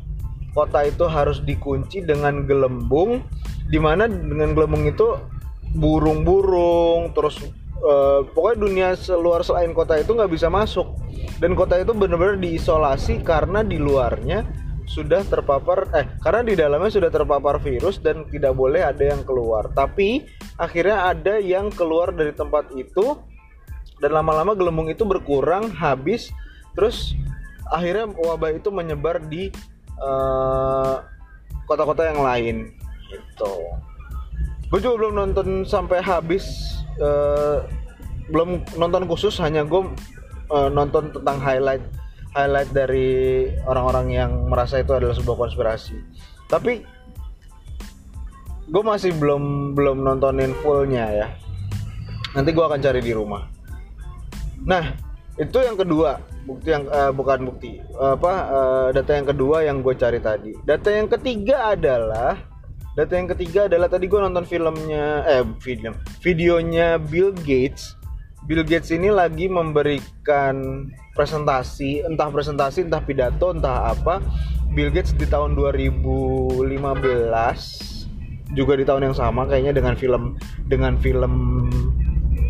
kota 0.55 0.87
itu 0.87 1.03
harus 1.11 1.43
dikunci 1.43 2.07
dengan 2.07 2.47
gelembung, 2.47 3.19
di 3.67 3.77
mana 3.77 4.07
dengan 4.07 4.55
gelembung 4.55 4.87
itu 4.87 5.19
burung-burung, 5.75 7.11
terus 7.11 7.43
uh, 7.83 8.23
pokoknya 8.31 8.57
dunia 8.57 8.87
luar 9.19 9.43
selain 9.43 9.75
kota 9.75 9.99
itu 9.99 10.15
nggak 10.15 10.31
bisa 10.31 10.47
masuk 10.47 10.87
dan 11.37 11.53
kota 11.53 11.77
itu 11.77 11.93
benar-benar 11.93 12.39
diisolasi 12.41 13.21
karena 13.21 13.61
di 13.61 13.77
luarnya 13.77 14.45
sudah 14.87 15.21
terpapar 15.27 15.91
eh 15.91 16.07
karena 16.23 16.41
di 16.47 16.53
dalamnya 16.55 16.87
sudah 16.87 17.11
terpapar 17.11 17.59
virus 17.59 17.99
dan 17.99 18.23
tidak 18.31 18.55
boleh 18.55 18.81
ada 18.81 19.03
yang 19.03 19.21
keluar. 19.27 19.67
Tapi 19.75 20.23
akhirnya 20.55 21.11
ada 21.11 21.37
yang 21.37 21.69
keluar 21.69 22.15
dari 22.15 22.31
tempat 22.31 22.71
itu 22.73 23.19
dan 23.99 24.15
lama-lama 24.15 24.55
gelembung 24.55 24.87
itu 24.87 25.03
berkurang 25.03 25.69
habis 25.75 26.31
terus 26.73 27.13
akhirnya 27.67 28.07
wabah 28.15 28.55
itu 28.55 28.69
menyebar 28.71 29.19
di 29.27 29.51
eh, 29.99 30.95
kota-kota 31.67 32.07
yang 32.07 32.23
lain 32.23 32.55
gitu. 33.11 33.53
Gue 34.67 34.79
juga 34.83 34.95
belum 35.03 35.13
nonton 35.15 35.47
sampai 35.63 36.03
habis 36.03 36.43
uh, 36.99 37.63
belum 38.27 38.67
nonton 38.75 39.07
khusus 39.07 39.39
hanya 39.39 39.63
gue 39.63 39.79
uh, 40.51 40.67
nonton 40.67 41.07
tentang 41.15 41.39
highlight 41.39 41.83
highlight 42.35 42.71
dari 42.75 43.47
orang-orang 43.63 44.07
yang 44.11 44.31
merasa 44.47 44.79
itu 44.79 44.91
adalah 44.95 45.15
sebuah 45.15 45.37
konspirasi. 45.47 45.95
Tapi 46.47 46.83
gue 48.67 48.83
masih 48.83 49.15
belum 49.15 49.75
belum 49.75 50.03
nontonin 50.03 50.51
fullnya 50.59 51.05
ya. 51.11 51.27
Nanti 52.35 52.51
gue 52.51 52.63
akan 52.63 52.79
cari 52.79 52.99
di 53.03 53.11
rumah. 53.15 53.47
Nah 54.63 54.95
itu 55.37 55.57
yang 55.59 55.77
kedua. 55.77 56.19
Bukti 56.47 56.71
yang 56.71 56.87
uh, 56.87 57.11
bukan 57.11 57.43
bukti. 57.43 57.83
Apa 57.99 58.33
uh, 58.47 58.87
data 58.95 59.11
yang 59.11 59.27
kedua 59.27 59.67
yang 59.67 59.83
gue 59.83 59.91
cari 59.99 60.23
tadi. 60.23 60.55
Data 60.63 60.87
yang 60.87 61.11
ketiga 61.11 61.75
adalah 61.75 62.39
data 62.95 63.13
yang 63.13 63.27
ketiga 63.29 63.67
adalah 63.67 63.91
tadi 63.91 64.09
gue 64.09 64.17
nonton 64.17 64.41
filmnya 64.47 65.21
eh 65.29 65.45
film 65.61 65.93
videonya 66.23 66.97
Bill 66.97 67.29
Gates 67.45 67.96
Bill 68.47 68.63
Gates 68.63 68.95
ini 68.95 69.11
lagi 69.11 69.51
memberikan 69.51 70.87
presentasi, 71.11 72.07
entah 72.07 72.31
presentasi, 72.31 72.87
entah 72.87 73.03
pidato, 73.03 73.51
entah 73.51 73.91
apa. 73.91 74.23
Bill 74.71 74.87
Gates 74.87 75.11
di 75.19 75.27
tahun 75.27 75.51
2015 75.59 76.71
juga 78.55 78.79
di 78.79 78.87
tahun 78.87 79.11
yang 79.11 79.15
sama 79.19 79.43
kayaknya 79.43 79.75
dengan 79.75 79.99
film 79.99 80.39
dengan 80.71 80.95
film 80.95 81.33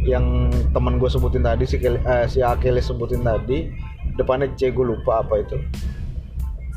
yang 0.06 0.54
teman 0.70 1.01
gue 1.01 1.10
sebutin 1.10 1.42
tadi 1.42 1.66
si 1.66 1.82
uh, 1.82 2.30
si 2.30 2.46
Achilles 2.46 2.86
sebutin 2.86 3.25
tadi 3.25 3.74
depannya 4.13 4.54
C 4.54 4.70
gue 4.70 4.86
lupa 4.86 5.25
apa 5.25 5.42
itu 5.42 5.58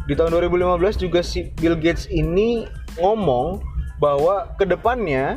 di 0.08 0.16
tahun 0.16 0.32
2015 0.48 1.04
juga 1.04 1.20
si 1.20 1.52
Bill 1.60 1.76
Gates 1.76 2.08
ini 2.08 2.64
ngomong 2.96 3.60
bahwa 4.00 4.56
ke 4.56 4.64
depannya 4.64 5.36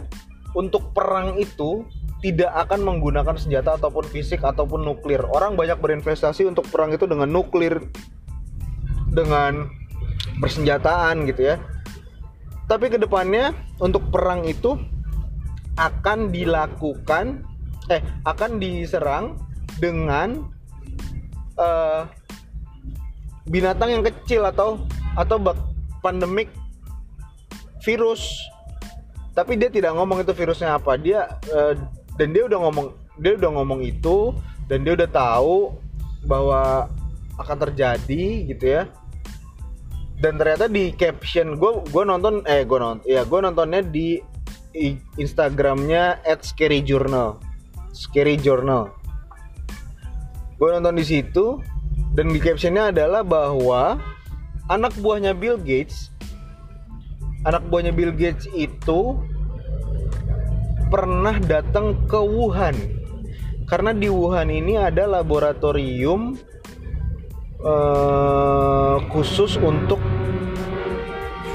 untuk 0.56 0.96
perang 0.96 1.36
itu 1.36 1.84
tidak 2.24 2.56
akan 2.56 2.88
menggunakan 2.88 3.36
senjata 3.36 3.76
ataupun 3.76 4.08
fisik 4.08 4.48
ataupun 4.48 4.88
nuklir. 4.88 5.20
Orang 5.28 5.60
banyak 5.60 5.76
berinvestasi 5.76 6.48
untuk 6.48 6.64
perang 6.72 6.96
itu 6.96 7.04
dengan 7.04 7.28
nuklir, 7.28 7.84
dengan 9.12 9.68
persenjataan 10.40 11.28
gitu 11.28 11.52
ya. 11.52 11.60
Tapi 12.72 12.88
ke 12.88 12.96
depannya 12.96 13.52
untuk 13.84 14.08
perang 14.08 14.48
itu 14.48 14.80
akan 15.76 16.32
dilakukan, 16.32 17.44
eh 17.92 18.00
akan 18.24 18.56
diserang 18.56 19.36
dengan 19.84 20.48
uh, 21.60 22.08
binatang 23.52 24.00
yang 24.00 24.04
kecil 24.08 24.48
atau 24.48 24.80
atau 25.20 25.44
pandemik 26.00 26.48
virus 27.84 28.24
tapi 29.36 29.60
dia 29.60 29.68
tidak 29.68 29.92
ngomong 29.98 30.24
itu 30.24 30.32
virusnya 30.32 30.78
apa 30.78 30.96
dia 30.96 31.28
uh, 31.52 31.76
dan 32.18 32.34
dia 32.34 32.46
udah 32.46 32.60
ngomong 32.70 32.88
dia 33.22 33.34
udah 33.38 33.52
ngomong 33.62 33.82
itu 33.86 34.34
dan 34.70 34.82
dia 34.86 34.94
udah 34.98 35.10
tahu 35.10 35.78
bahwa 36.26 36.88
akan 37.38 37.58
terjadi 37.70 38.24
gitu 38.54 38.66
ya. 38.80 38.84
Dan 40.24 40.40
ternyata 40.40 40.72
di 40.72 40.96
caption 40.96 41.60
gue 41.60 41.84
gue 41.90 42.04
nonton 42.06 42.46
eh 42.48 42.64
gue 42.64 42.80
nonton 42.80 43.04
ya 43.04 43.28
gue 43.28 43.40
nontonnya 43.44 43.82
di 43.84 44.22
Instagramnya 45.20 46.24
at 46.24 46.42
scary 46.42 46.82
journal. 46.82 47.38
Scary 47.94 48.40
journal. 48.40 48.90
Gue 50.58 50.70
nonton 50.72 50.96
di 50.96 51.06
situ 51.06 51.60
dan 52.16 52.30
di 52.32 52.40
captionnya 52.40 52.94
adalah 52.94 53.22
bahwa 53.26 54.00
anak 54.72 54.96
buahnya 55.02 55.36
Bill 55.36 55.60
Gates 55.60 56.14
anak 57.44 57.64
buahnya 57.68 57.92
Bill 57.92 58.16
Gates 58.16 58.48
itu 58.56 59.20
pernah 60.94 61.42
datang 61.42 62.06
ke 62.06 62.22
Wuhan. 62.22 62.78
Karena 63.66 63.90
di 63.98 64.06
Wuhan 64.14 64.54
ini 64.54 64.78
ada 64.78 65.10
laboratorium 65.10 66.38
uh, 67.66 69.02
khusus 69.10 69.58
untuk 69.58 69.98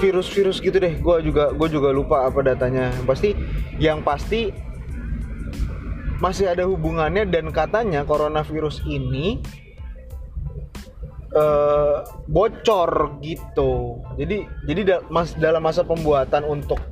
virus-virus 0.02 0.58
gitu 0.58 0.82
deh. 0.82 0.98
Gue 0.98 1.22
juga 1.22 1.54
gue 1.54 1.68
juga 1.70 1.94
lupa 1.94 2.26
apa 2.26 2.42
datanya. 2.42 2.90
Pasti 3.06 3.38
yang 3.78 4.02
pasti 4.02 4.50
masih 6.18 6.50
ada 6.50 6.66
hubungannya 6.66 7.30
dan 7.30 7.54
katanya 7.54 8.02
coronavirus 8.02 8.82
ini 8.90 9.38
uh, 11.38 12.02
bocor 12.26 13.22
gitu. 13.22 14.02
Jadi 14.18 14.50
jadi 14.66 14.80
da 14.82 14.96
mas 15.06 15.38
dalam 15.38 15.62
masa 15.62 15.86
pembuatan 15.86 16.42
untuk 16.42 16.82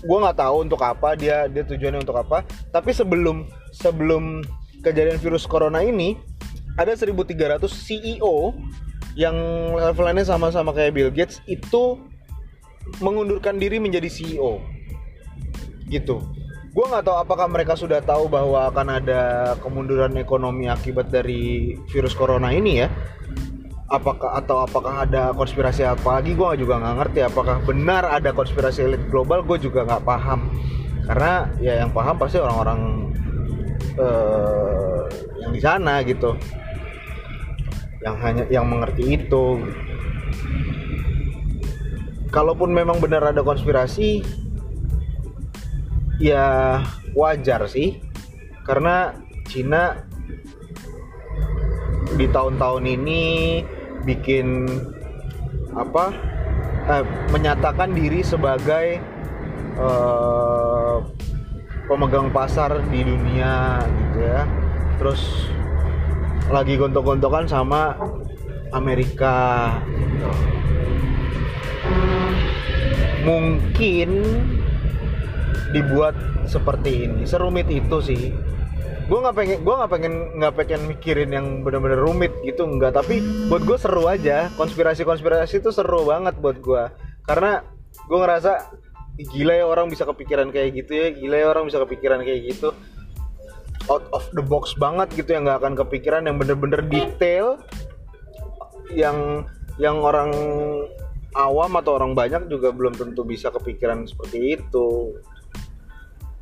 gue 0.00 0.18
nggak 0.18 0.38
tahu 0.40 0.64
untuk 0.64 0.80
apa 0.80 1.12
dia 1.16 1.46
dia 1.46 1.64
tujuannya 1.64 2.00
untuk 2.00 2.16
apa. 2.16 2.44
Tapi 2.72 2.90
sebelum 2.92 3.48
sebelum 3.72 4.40
kejadian 4.80 5.20
virus 5.20 5.44
corona 5.44 5.84
ini 5.84 6.16
ada 6.80 6.96
1300 6.96 7.60
CEO 7.68 8.56
yang 9.18 9.36
levelnya 9.76 10.24
sama-sama 10.24 10.72
kayak 10.72 10.94
Bill 10.96 11.12
Gates 11.12 11.44
itu 11.44 12.00
mengundurkan 13.04 13.60
diri 13.60 13.76
menjadi 13.76 14.08
CEO 14.08 14.62
gitu. 15.90 16.22
Gue 16.70 16.86
nggak 16.86 17.02
tahu 17.02 17.16
apakah 17.18 17.50
mereka 17.50 17.74
sudah 17.74 17.98
tahu 17.98 18.30
bahwa 18.30 18.70
akan 18.70 19.02
ada 19.02 19.22
kemunduran 19.58 20.14
ekonomi 20.16 20.70
akibat 20.70 21.10
dari 21.10 21.74
virus 21.90 22.14
corona 22.14 22.54
ini 22.54 22.86
ya 22.86 22.88
apakah 23.90 24.38
atau 24.38 24.62
apakah 24.62 25.02
ada 25.02 25.34
konspirasi 25.34 25.82
apa 25.82 26.22
lagi 26.22 26.38
gue 26.38 26.62
juga 26.62 26.78
nggak 26.78 26.96
ngerti. 27.02 27.20
Apakah 27.26 27.56
benar 27.66 28.06
ada 28.06 28.30
konspirasi 28.30 28.86
elit 28.86 29.02
global 29.10 29.42
gue 29.42 29.58
juga 29.58 29.82
nggak 29.82 30.06
paham. 30.06 30.46
Karena 31.10 31.50
ya 31.58 31.82
yang 31.82 31.90
paham 31.90 32.14
pasti 32.14 32.38
orang-orang 32.38 32.80
uh, 33.98 35.10
yang 35.42 35.50
di 35.50 35.60
sana 35.60 36.06
gitu. 36.06 36.38
Yang 38.00 38.16
hanya 38.22 38.44
yang 38.46 38.66
mengerti 38.70 39.18
itu. 39.18 39.66
Kalaupun 42.30 42.70
memang 42.70 43.02
benar 43.02 43.34
ada 43.34 43.42
konspirasi 43.42 44.22
ya 46.22 46.78
wajar 47.18 47.66
sih. 47.66 47.98
Karena 48.62 49.18
Cina 49.50 50.06
di 52.14 52.30
tahun-tahun 52.30 52.86
ini 52.86 53.22
bikin 54.04 54.68
apa 55.76 56.12
eh, 56.88 57.04
menyatakan 57.30 57.92
diri 57.92 58.24
sebagai 58.24 59.00
eh, 59.78 60.96
pemegang 61.88 62.30
pasar 62.30 62.80
di 62.88 63.00
dunia 63.02 63.82
gitu 63.84 64.18
ya. 64.22 64.42
Terus 65.00 65.22
lagi 66.50 66.76
gontok-gontokan 66.76 67.46
sama 67.46 67.96
Amerika. 68.74 69.78
Gitu 69.90 70.60
mungkin 73.24 74.24
dibuat 75.70 76.16
seperti 76.48 77.06
ini. 77.06 77.22
Serumit 77.28 77.68
itu 77.70 77.98
sih 78.02 78.22
gue 79.10 79.18
nggak 79.18 79.34
pengen 79.34 79.58
gue 79.66 79.74
nggak 79.74 79.90
pengen 79.90 80.14
nggak 80.38 80.54
pengen 80.54 80.80
mikirin 80.86 81.30
yang 81.34 81.46
bener-bener 81.66 81.98
rumit 81.98 82.30
gitu 82.46 82.62
nggak. 82.62 82.94
Tapi 82.94 83.18
buat 83.50 83.66
gue 83.66 83.74
seru 83.74 84.06
aja. 84.06 84.46
Konspirasi 84.54 85.02
konspirasi 85.02 85.58
itu 85.58 85.74
seru 85.74 86.06
banget 86.06 86.38
buat 86.38 86.62
gue 86.62 86.82
karena 87.26 87.66
gue 88.06 88.18
ngerasa 88.18 88.70
gila 89.20 89.54
ya 89.54 89.66
orang 89.66 89.90
bisa 89.90 90.06
kepikiran 90.08 90.48
kayak 90.54 90.72
gitu 90.78 90.92
ya 90.96 91.06
gila 91.12 91.36
ya 91.36 91.46
orang 91.50 91.66
bisa 91.66 91.82
kepikiran 91.82 92.22
kayak 92.22 92.54
gitu. 92.54 92.70
Out 93.90 94.06
of 94.14 94.22
the 94.30 94.44
box 94.46 94.78
banget 94.78 95.10
gitu 95.18 95.34
yang 95.34 95.50
nggak 95.50 95.58
akan 95.58 95.74
kepikiran 95.74 96.22
yang 96.30 96.38
bener-bener 96.38 96.78
detail 96.86 97.58
yang 98.94 99.42
yang 99.82 99.98
orang 99.98 100.30
awam 101.34 101.74
atau 101.78 101.98
orang 101.98 102.14
banyak 102.14 102.46
juga 102.46 102.70
belum 102.70 102.94
tentu 102.94 103.26
bisa 103.26 103.50
kepikiran 103.50 104.06
seperti 104.06 104.58
itu. 104.58 105.18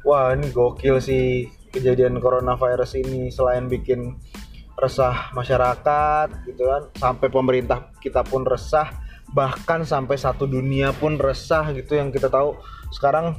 Wah 0.05 0.33
ini 0.37 0.49
gokil 0.53 1.01
sih 1.01 1.49
kejadian 1.71 2.19
coronavirus 2.19 3.01
ini 3.01 3.33
selain 3.33 3.69
bikin 3.69 4.17
resah 4.79 5.35
masyarakat 5.35 6.47
gitu 6.47 6.63
kan 6.63 6.83
sampai 6.95 7.29
pemerintah 7.29 7.91
kita 7.99 8.23
pun 8.23 8.47
resah 8.47 8.87
bahkan 9.35 9.85
sampai 9.85 10.17
satu 10.17 10.49
dunia 10.49 10.97
pun 10.97 11.21
resah 11.21 11.69
gitu 11.77 11.99
yang 11.99 12.09
kita 12.09 12.33
tahu. 12.33 12.57
Sekarang 12.89 13.37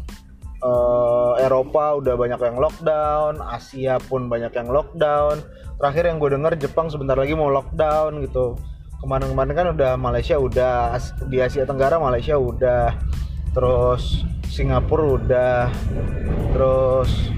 uh, 0.62 1.34
Eropa 1.42 1.98
udah 1.98 2.14
banyak 2.14 2.40
yang 2.40 2.58
lockdown 2.62 3.42
Asia 3.42 3.98
pun 3.98 4.30
banyak 4.30 4.54
yang 4.54 4.70
lockdown. 4.70 5.42
Terakhir 5.80 6.04
yang 6.12 6.18
gue 6.20 6.30
dengar 6.36 6.54
Jepang 6.60 6.92
sebentar 6.92 7.18
lagi 7.18 7.34
mau 7.34 7.50
lockdown 7.50 8.22
gitu. 8.22 8.60
Kemarin-kemarin 9.00 9.54
kan 9.56 9.68
udah 9.74 9.92
Malaysia 9.96 10.36
udah 10.36 11.00
di 11.32 11.40
Asia 11.40 11.64
Tenggara 11.64 11.96
Malaysia 11.98 12.36
udah 12.36 13.00
terus 13.56 14.28
Singapura 14.52 15.16
udah 15.16 15.62
terus 16.52 17.32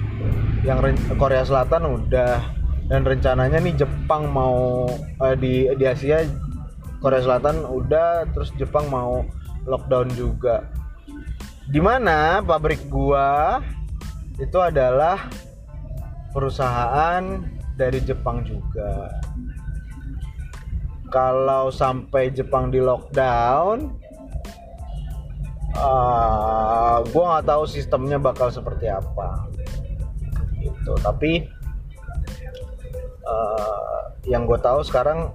yang 0.62 0.78
Korea 1.18 1.42
Selatan 1.42 1.90
udah 1.90 2.38
dan 2.86 3.02
rencananya 3.08 3.58
nih 3.58 3.82
Jepang 3.82 4.30
mau 4.30 4.86
eh, 5.24 5.36
di 5.40 5.66
di 5.74 5.86
Asia 5.88 6.22
Korea 7.02 7.22
Selatan 7.24 7.66
udah 7.66 8.30
terus 8.30 8.54
Jepang 8.60 8.86
mau 8.92 9.26
lockdown 9.66 10.12
juga. 10.14 10.70
Di 11.72 11.80
mana 11.82 12.44
pabrik 12.46 12.86
gua 12.92 13.58
itu 14.38 14.58
adalah 14.60 15.30
perusahaan 16.36 17.24
dari 17.74 18.00
Jepang 18.06 18.46
juga. 18.46 19.10
Kalau 21.12 21.74
sampai 21.74 22.32
Jepang 22.32 22.72
di 22.72 22.80
lockdown 22.80 23.92
uh, 25.76 27.04
gue 27.04 27.24
nggak 27.24 27.48
tahu 27.52 27.64
sistemnya 27.68 28.16
bakal 28.16 28.48
seperti 28.48 28.88
apa 28.88 29.52
gitu. 30.62 30.94
Tapi 31.02 31.50
uh, 33.26 34.02
yang 34.30 34.46
gue 34.46 34.60
tahu 34.62 34.86
sekarang 34.86 35.34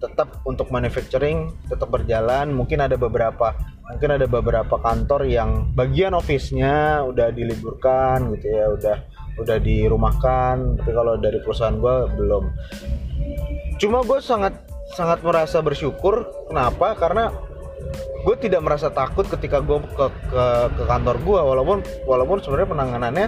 tetap 0.00 0.40
untuk 0.48 0.72
manufacturing 0.72 1.52
tetap 1.68 1.92
berjalan. 1.92 2.50
Mungkin 2.50 2.80
ada 2.80 2.96
beberapa 2.96 3.52
mungkin 3.90 4.10
ada 4.16 4.26
beberapa 4.30 4.78
kantor 4.78 5.26
yang 5.26 5.74
bagian 5.74 6.14
office-nya 6.14 7.02
udah 7.04 7.34
diliburkan 7.34 8.32
gitu 8.38 8.46
ya 8.48 8.66
udah 8.72 8.96
udah 9.38 9.56
dirumahkan. 9.60 10.80
Tapi 10.80 10.90
kalau 10.90 11.20
dari 11.20 11.38
perusahaan 11.44 11.76
gue 11.76 11.96
belum. 12.16 12.44
Cuma 13.76 14.00
gue 14.02 14.18
sangat 14.24 14.56
sangat 14.96 15.20
merasa 15.22 15.60
bersyukur. 15.60 16.26
Kenapa? 16.48 16.96
Karena 16.96 17.30
gue 18.20 18.36
tidak 18.36 18.60
merasa 18.60 18.92
takut 18.92 19.24
ketika 19.24 19.64
gue 19.64 19.80
ke, 19.80 20.06
ke 20.28 20.44
ke 20.76 20.82
kantor 20.84 21.16
gue 21.24 21.40
walaupun 21.40 21.78
walaupun 22.04 22.38
sebenarnya 22.44 22.68
penanganannya 22.76 23.26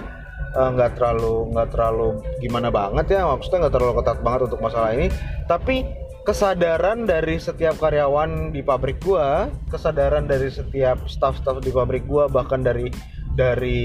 nggak 0.53 0.91
uh, 0.91 0.95
terlalu 0.95 1.35
nggak 1.49 1.69
terlalu 1.73 2.07
gimana 2.37 2.69
banget 2.69 3.05
ya 3.17 3.25
maksudnya 3.25 3.65
nggak 3.65 3.73
terlalu 3.73 3.93
ketat 4.01 4.19
banget 4.21 4.41
untuk 4.51 4.61
masalah 4.61 4.89
ini. 4.93 5.07
Tapi 5.49 5.75
kesadaran 6.23 7.03
dari 7.03 7.35
setiap 7.35 7.75
karyawan 7.83 8.55
di 8.55 8.63
pabrik 8.63 9.03
gue 9.03 9.51
kesadaran 9.67 10.23
dari 10.23 10.47
setiap 10.47 11.03
staff-staff 11.03 11.59
di 11.59 11.67
pabrik 11.67 12.07
gue 12.07 12.31
bahkan 12.31 12.63
dari 12.63 12.87
dari 13.33 13.81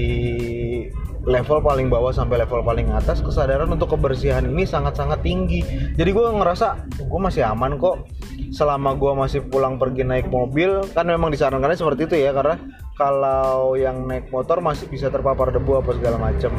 level 1.25 1.59
paling 1.59 1.91
bawah 1.91 2.15
sampai 2.15 2.41
level 2.41 2.63
paling 2.63 2.89
atas 2.95 3.19
kesadaran 3.19 3.67
untuk 3.69 3.91
kebersihan 3.97 4.45
ini 4.45 4.63
sangat-sangat 4.63 5.19
tinggi. 5.21 5.61
Jadi 5.97 6.09
gue 6.09 6.25
ngerasa 6.39 6.89
gue 7.05 7.19
masih 7.19 7.43
aman 7.45 7.75
kok. 7.77 8.07
Selama 8.49 8.97
gue 8.97 9.13
masih 9.13 9.45
pulang 9.45 9.77
pergi 9.77 10.01
naik 10.01 10.33
mobil 10.33 10.81
kan 10.97 11.05
memang 11.05 11.29
disarankannya 11.29 11.77
seperti 11.77 12.09
itu 12.09 12.15
ya 12.17 12.33
karena 12.33 12.57
kalau 12.97 13.77
yang 13.77 14.09
naik 14.09 14.33
motor 14.33 14.57
masih 14.57 14.89
bisa 14.89 15.13
terpapar 15.13 15.53
debu 15.53 15.85
apa 15.85 15.93
segala 15.93 16.17
macam 16.17 16.49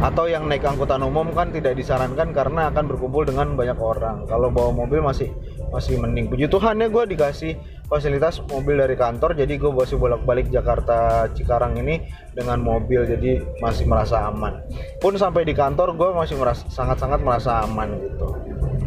atau 0.00 0.24
yang 0.24 0.48
naik 0.48 0.64
angkutan 0.64 1.04
umum 1.04 1.28
kan 1.36 1.52
tidak 1.52 1.76
disarankan 1.76 2.32
karena 2.32 2.72
akan 2.72 2.88
berkumpul 2.88 3.28
dengan 3.28 3.52
banyak 3.52 3.76
orang. 3.76 4.24
Kalau 4.24 4.48
bawa 4.48 4.72
mobil 4.72 5.04
masih 5.04 5.28
masih 5.68 6.00
mending. 6.00 6.32
Puji 6.32 6.48
Tuhan 6.48 6.80
ya 6.80 6.88
gue 6.88 7.04
dikasih 7.04 7.52
fasilitas 7.90 8.38
mobil 8.46 8.78
dari 8.78 8.94
kantor. 8.94 9.34
Jadi 9.34 9.58
gue 9.58 9.74
masih 9.74 9.98
bolak-balik 9.98 10.46
Jakarta 10.48 11.26
Cikarang 11.34 11.74
ini 11.82 12.06
dengan 12.30 12.62
mobil 12.62 13.02
jadi 13.02 13.42
masih 13.58 13.90
merasa 13.90 14.30
aman. 14.30 14.62
Pun 15.02 15.18
sampai 15.18 15.42
di 15.42 15.52
kantor 15.52 15.98
gue 15.98 16.08
masih 16.14 16.38
merasa 16.38 16.64
sangat-sangat 16.70 17.20
merasa 17.20 17.66
aman 17.66 17.98
gitu. 17.98 18.28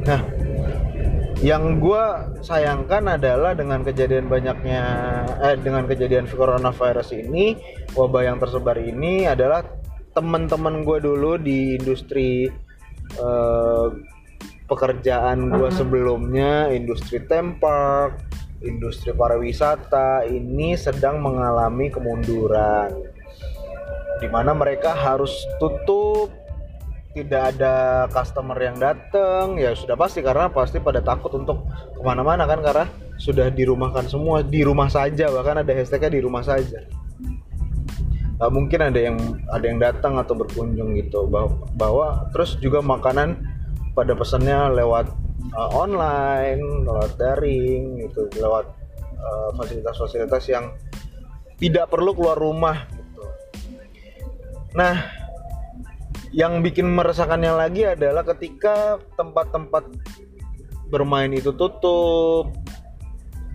Nah 0.08 0.22
yang 1.44 1.84
gue 1.84 2.04
sayangkan 2.40 3.20
adalah 3.20 3.52
dengan 3.52 3.84
kejadian 3.84 4.32
banyaknya 4.32 4.84
eh 5.44 5.60
dengan 5.60 5.84
kejadian 5.84 6.24
coronavirus 6.32 7.20
ini 7.20 7.60
wabah 7.92 8.24
yang 8.32 8.40
tersebar 8.40 8.80
ini 8.80 9.28
adalah 9.28 9.60
teman-teman 10.16 10.88
gue 10.88 11.04
dulu 11.04 11.36
di 11.36 11.76
industri 11.76 12.48
eh, 13.20 13.88
pekerjaan 14.72 15.52
gue 15.52 15.68
sebelumnya 15.68 16.72
industri 16.72 17.20
tempat 17.28 18.16
industri 18.64 19.12
pariwisata 19.12 20.28
ini 20.28 20.76
sedang 20.80 21.20
mengalami 21.20 21.92
kemunduran 21.92 22.92
di 24.24 24.28
mana 24.32 24.56
mereka 24.56 24.96
harus 24.96 25.32
tutup 25.60 26.32
tidak 27.14 27.54
ada 27.54 28.08
customer 28.10 28.58
yang 28.58 28.80
datang 28.82 29.62
ya 29.62 29.78
sudah 29.78 29.94
pasti 29.94 30.26
karena 30.26 30.50
pasti 30.50 30.82
pada 30.82 31.04
takut 31.04 31.30
untuk 31.38 31.70
ke 31.94 32.02
mana-mana 32.02 32.50
kan 32.50 32.64
karena 32.66 32.90
sudah 33.22 33.54
dirumahkan 33.54 34.10
semua 34.10 34.42
di 34.42 34.66
rumah 34.66 34.90
saja 34.90 35.30
bahkan 35.30 35.62
ada 35.62 35.72
hashtagnya 35.72 36.18
di 36.18 36.22
rumah 36.26 36.42
saja. 36.42 36.82
Gak 38.42 38.52
mungkin 38.52 38.80
ada 38.82 39.00
yang 39.00 39.18
ada 39.54 39.66
yang 39.66 39.80
datang 39.80 40.18
atau 40.18 40.34
berkunjung 40.34 40.98
gitu. 40.98 41.30
Bahwa, 41.30 41.64
bahwa 41.78 42.08
terus 42.34 42.58
juga 42.58 42.82
makanan 42.82 43.38
pada 43.94 44.18
pesannya 44.18 44.74
lewat 44.74 45.14
uh, 45.52 45.70
online 45.76 46.88
lewat 46.88 47.20
daring 47.20 48.00
gitu 48.08 48.32
lewat 48.40 48.72
uh, 49.20 49.50
fasilitas-fasilitas 49.60 50.44
uh, 50.48 50.52
yang 50.56 50.66
tidak 51.60 51.92
perlu 51.92 52.16
keluar 52.16 52.40
rumah 52.40 52.88
gitu. 52.96 53.24
nah 54.74 54.96
yang 56.34 56.66
bikin 56.66 56.90
meresahkannya 56.90 57.54
lagi 57.54 57.86
adalah 57.86 58.26
ketika 58.26 58.98
tempat-tempat 59.20 59.86
bermain 60.90 61.30
itu 61.30 61.54
tutup 61.54 62.56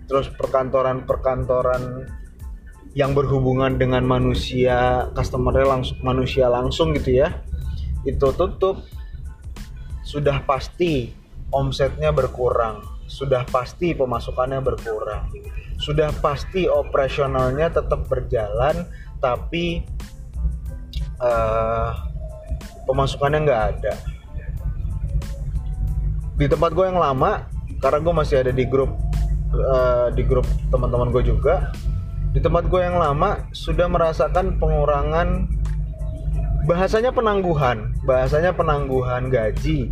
terus 0.07 0.31
perkantoran-perkantoran 0.33 2.07
yang 2.97 3.13
berhubungan 3.13 3.77
dengan 3.77 4.01
manusia 4.01 5.07
customernya 5.13 5.67
langsung 5.69 5.97
manusia 6.01 6.45
langsung 6.49 6.97
gitu 6.97 7.21
ya 7.21 7.29
itu 8.07 8.27
tutup 8.33 8.81
sudah 10.01 10.41
pasti 10.47 11.18
omsetnya 11.51 12.13
berkurang 12.13 12.99
sudah 13.09 13.41
pasti 13.49 13.97
pemasukannya 13.97 14.61
berkurang. 14.61 15.33
Sudah 15.81 16.13
pasti 16.21 16.69
operasionalnya 16.69 17.73
tetap 17.73 18.05
berjalan 18.05 18.85
tapi 19.17 19.81
uh, 21.17 21.91
pemasukannya 22.85 23.39
nggak 23.49 23.63
ada. 23.75 23.93
Di 26.37 26.45
tempat 26.47 26.71
gue 26.71 26.85
yang 26.85 27.01
lama 27.01 27.49
karena 27.81 27.99
gue 27.99 28.13
masih 28.13 28.35
ada 28.45 28.53
di 28.53 28.63
grup 28.69 28.93
uh, 29.57 30.13
di 30.13 30.23
grup 30.23 30.45
teman-teman 30.69 31.09
gue 31.09 31.33
juga 31.33 31.73
di 32.29 32.37
tempat 32.37 32.69
gue 32.69 32.77
yang 32.77 33.01
lama 33.01 33.49
sudah 33.49 33.89
merasakan 33.89 34.61
pengurangan 34.61 35.49
bahasanya 36.69 37.09
penangguhan 37.09 37.89
bahasanya 38.05 38.53
penangguhan 38.53 39.33
gaji 39.33 39.89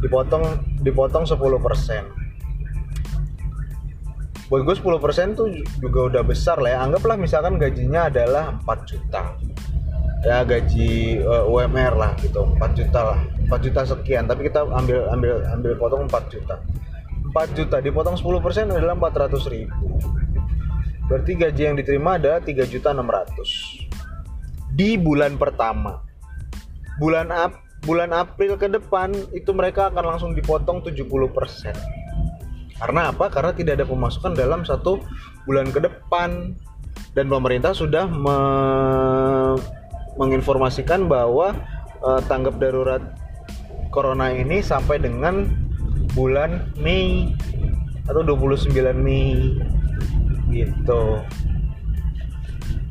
dipotong 0.00 0.44
dipotong 0.84 1.24
10% 1.24 2.26
buat 4.46 4.62
gue 4.62 4.74
10% 4.78 5.34
tuh 5.34 5.50
juga 5.82 6.00
udah 6.06 6.22
besar 6.22 6.62
lah 6.62 6.70
ya. 6.70 6.78
Anggaplah 6.86 7.18
misalkan 7.18 7.58
gajinya 7.58 8.06
adalah 8.06 8.54
4 8.62 8.86
juta. 8.86 9.34
Ya 10.22 10.42
gaji 10.46 11.22
uh, 11.22 11.46
eh, 11.46 11.66
UMR 11.66 11.94
lah 11.98 12.14
gitu. 12.22 12.46
4 12.54 12.78
juta 12.78 13.00
lah. 13.14 13.20
4 13.50 13.66
juta 13.66 13.80
sekian. 13.82 14.30
Tapi 14.30 14.46
kita 14.46 14.62
ambil 14.62 15.10
ambil 15.10 15.42
ambil 15.50 15.72
potong 15.74 16.06
4 16.06 16.30
juta. 16.30 16.62
4 17.34 17.58
juta 17.58 17.76
dipotong 17.82 18.14
10% 18.14 18.70
adalah 18.70 18.94
400 18.94 19.50
ribu. 19.50 19.98
Berarti 21.10 21.32
gaji 21.38 21.62
yang 21.66 21.76
diterima 21.78 22.14
ada 22.18 22.38
3 22.38 22.70
juta 22.70 22.94
600 22.94 24.70
di 24.78 24.94
bulan 24.94 25.34
pertama. 25.34 26.06
Bulan 27.02 27.34
Ap 27.34 27.65
bulan 27.86 28.10
April 28.10 28.58
ke 28.58 28.66
depan 28.66 29.14
itu 29.30 29.54
mereka 29.54 29.88
akan 29.94 30.04
langsung 30.14 30.34
dipotong 30.34 30.82
70%. 30.82 31.06
Karena 32.76 33.14
apa? 33.14 33.32
Karena 33.32 33.54
tidak 33.54 33.80
ada 33.80 33.86
pemasukan 33.88 34.36
dalam 34.36 34.66
satu 34.66 35.00
bulan 35.46 35.70
ke 35.70 35.80
depan 35.80 36.52
dan 37.16 37.26
pemerintah 37.30 37.72
sudah 37.72 38.04
me 38.04 38.36
menginformasikan 40.16 41.08
bahwa 41.08 41.56
uh, 42.00 42.20
tanggap 42.24 42.56
darurat 42.60 43.00
corona 43.92 44.32
ini 44.32 44.60
sampai 44.60 45.00
dengan 45.00 45.48
bulan 46.16 46.72
Mei 46.80 47.32
atau 48.08 48.24
29 48.24 48.72
Mei 48.96 49.56
gitu 50.52 51.20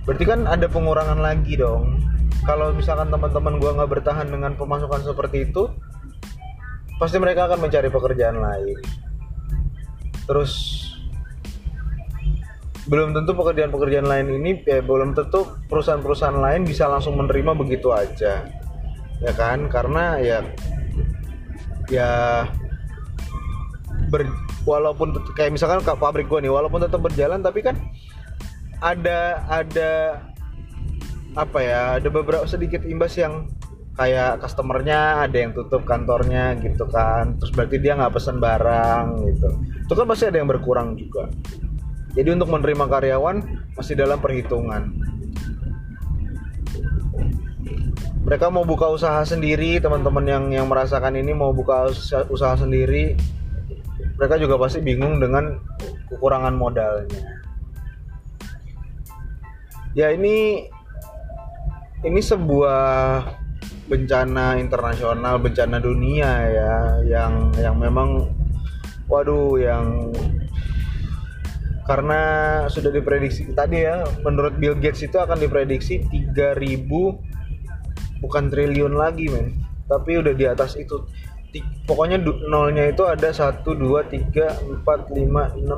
berarti 0.06 0.24
kan 0.26 0.46
ada 0.46 0.70
pengurangan 0.70 1.18
lagi 1.18 1.58
dong 1.58 1.98
kalau 2.46 2.72
misalkan 2.78 3.10
teman-teman 3.10 3.58
gue 3.58 3.72
nggak 3.74 3.92
bertahan 3.92 4.30
dengan 4.30 4.54
pemasukan 4.54 5.02
seperti 5.02 5.50
itu 5.50 5.66
pasti 7.02 7.18
mereka 7.18 7.50
akan 7.50 7.66
mencari 7.66 7.90
pekerjaan 7.90 8.38
lain. 8.38 8.78
Terus 10.30 10.54
belum 12.86 13.18
tentu 13.18 13.34
pekerjaan-pekerjaan 13.34 14.06
lain 14.06 14.28
ini 14.38 14.62
ya 14.62 14.86
belum 14.86 15.18
tentu 15.18 15.58
perusahaan-perusahaan 15.66 16.38
lain 16.38 16.70
bisa 16.70 16.86
langsung 16.86 17.18
menerima 17.18 17.58
begitu 17.58 17.90
aja. 17.90 18.46
Ya 19.20 19.34
kan? 19.34 19.66
Karena 19.68 20.22
ya 20.22 20.46
ya 21.90 22.12
ber, 24.14 24.30
walaupun 24.70 25.18
kayak 25.34 25.54
misalkan 25.54 25.82
ke 25.82 25.94
pabrik 25.98 26.30
gue 26.30 26.46
nih 26.46 26.54
walaupun 26.54 26.82
tetap 26.82 27.02
berjalan 27.02 27.42
tapi 27.42 27.62
kan 27.66 27.78
ada 28.82 29.46
ada 29.50 30.22
apa 31.36 31.60
ya 31.60 31.82
ada 32.00 32.08
beberapa 32.08 32.48
sedikit 32.48 32.88
imbas 32.88 33.20
yang 33.20 33.52
kayak 33.96 34.44
customernya 34.44 35.24
ada 35.24 35.36
yang 35.36 35.52
tutup 35.56 35.84
kantornya 35.88 36.56
gitu 36.60 36.88
kan. 36.88 37.36
Terus 37.40 37.52
berarti 37.56 37.76
dia 37.80 37.96
nggak 37.96 38.14
pesen 38.16 38.40
barang 38.40 39.06
gitu. 39.32 39.50
Itu 39.88 39.94
kan 39.96 40.06
pasti 40.08 40.32
ada 40.32 40.38
yang 40.40 40.50
berkurang 40.52 40.96
juga. 41.00 41.32
Jadi 42.16 42.32
untuk 42.32 42.48
menerima 42.52 42.86
karyawan 42.88 43.38
masih 43.76 43.96
dalam 44.00 44.20
perhitungan. 44.20 44.96
Mereka 48.26 48.50
mau 48.50 48.66
buka 48.66 48.90
usaha 48.90 49.22
sendiri 49.22 49.78
teman-teman 49.78 50.26
yang 50.26 50.44
yang 50.50 50.66
merasakan 50.66 51.14
ini 51.20 51.36
mau 51.36 51.54
buka 51.54 51.92
usaha, 51.92 52.26
usaha 52.32 52.58
sendiri 52.58 53.14
mereka 54.16 54.40
juga 54.40 54.56
pasti 54.56 54.80
bingung 54.80 55.20
dengan 55.20 55.60
kekurangan 56.10 56.56
modalnya. 56.56 57.44
Ya 59.96 60.12
ini 60.12 60.68
ini 62.04 62.20
sebuah 62.20 63.24
bencana 63.86 64.58
internasional 64.58 65.38
bencana 65.38 65.78
dunia 65.78 66.32
ya 66.50 66.74
yang 67.06 67.54
yang 67.62 67.78
memang 67.78 68.34
waduh 69.06 69.62
yang 69.62 70.10
karena 71.86 72.22
sudah 72.66 72.90
diprediksi 72.90 73.46
tadi 73.54 73.86
ya 73.86 74.02
menurut 74.26 74.58
Bill 74.58 74.74
Gates 74.82 75.06
itu 75.06 75.22
akan 75.22 75.38
diprediksi 75.38 76.02
3000 76.10 76.90
bukan 78.26 78.50
triliun 78.50 78.98
lagi 78.98 79.30
men. 79.30 79.54
Tapi 79.86 80.18
udah 80.18 80.34
di 80.34 80.50
atas 80.50 80.74
itu. 80.82 81.06
Pokoknya 81.88 82.20
nolnya 82.52 82.92
itu 82.92 83.08
ada 83.08 83.32
1 83.32 83.64
2 83.64 83.80
3 84.12 84.84
4 84.84 84.84
5 84.84 85.62
6 85.64 85.72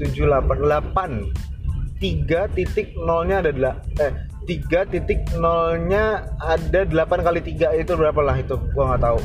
7 0.00 0.26
8 0.26 0.58
8 0.58 2.02
3 2.02 2.56
titik 2.58 2.98
nolnya 2.98 3.46
ada 3.46 3.78
eh 4.02 4.10
3 4.48 4.92
titik 4.92 5.20
nolnya 5.36 6.24
ada 6.40 6.88
8 6.88 7.26
kali 7.26 7.40
3 7.44 7.80
itu 7.80 7.92
berapa 7.92 8.20
lah 8.24 8.36
itu? 8.40 8.56
Gua 8.72 8.94
nggak 8.94 9.02
tahu. 9.04 9.20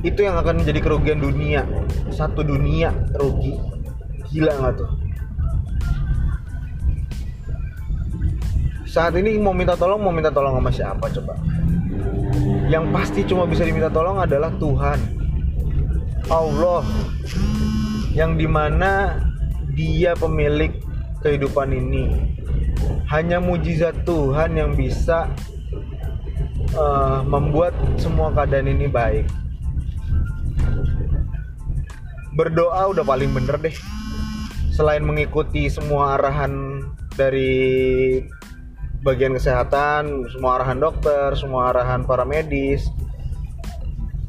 Itu 0.00 0.24
yang 0.24 0.40
akan 0.40 0.64
menjadi 0.64 0.80
kerugian 0.80 1.20
dunia. 1.20 1.68
Satu 2.08 2.40
dunia 2.40 2.90
rugi. 3.20 3.60
Gila 4.32 4.52
nggak 4.56 4.74
tuh? 4.80 4.90
Saat 8.90 9.14
ini 9.14 9.38
mau 9.38 9.54
minta 9.54 9.78
tolong 9.78 10.02
mau 10.02 10.10
minta 10.10 10.32
tolong 10.32 10.56
sama 10.56 10.72
siapa 10.72 11.06
coba? 11.14 11.36
Yang 12.66 12.84
pasti 12.90 13.20
cuma 13.28 13.44
bisa 13.46 13.62
diminta 13.62 13.92
tolong 13.92 14.18
adalah 14.18 14.50
Tuhan. 14.56 14.98
Allah. 16.32 16.82
Yang 18.10 18.32
di 18.42 18.46
mana 18.50 19.20
dia 19.76 20.18
pemilik 20.18 20.74
kehidupan 21.22 21.70
ini 21.70 22.39
hanya 23.10 23.42
mujizat 23.42 24.06
Tuhan 24.06 24.56
yang 24.56 24.72
bisa 24.78 25.30
uh, 26.74 27.20
membuat 27.26 27.74
semua 27.98 28.30
keadaan 28.30 28.70
ini 28.70 28.86
baik 28.88 29.26
berdoa 32.34 32.88
udah 32.94 33.04
paling 33.04 33.30
bener 33.34 33.58
deh 33.58 33.76
selain 34.70 35.04
mengikuti 35.04 35.68
semua 35.68 36.16
arahan 36.16 36.80
dari 37.12 37.52
bagian 39.04 39.36
kesehatan, 39.36 40.28
semua 40.32 40.60
arahan 40.60 40.80
dokter, 40.80 41.36
semua 41.36 41.68
arahan 41.68 42.04
para 42.04 42.24
medis, 42.24 42.88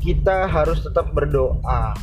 kita 0.03 0.47
harus 0.47 0.83
tetap 0.83 1.11
berdoa. 1.15 1.95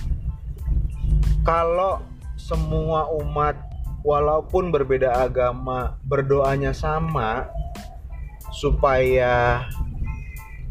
Kalau 1.45 2.05
semua 2.37 3.09
umat 3.21 3.57
walaupun 4.03 4.71
berbeda 4.71 5.15
agama 5.23 5.99
berdoanya 6.07 6.71
sama 6.75 7.51
supaya 8.55 9.67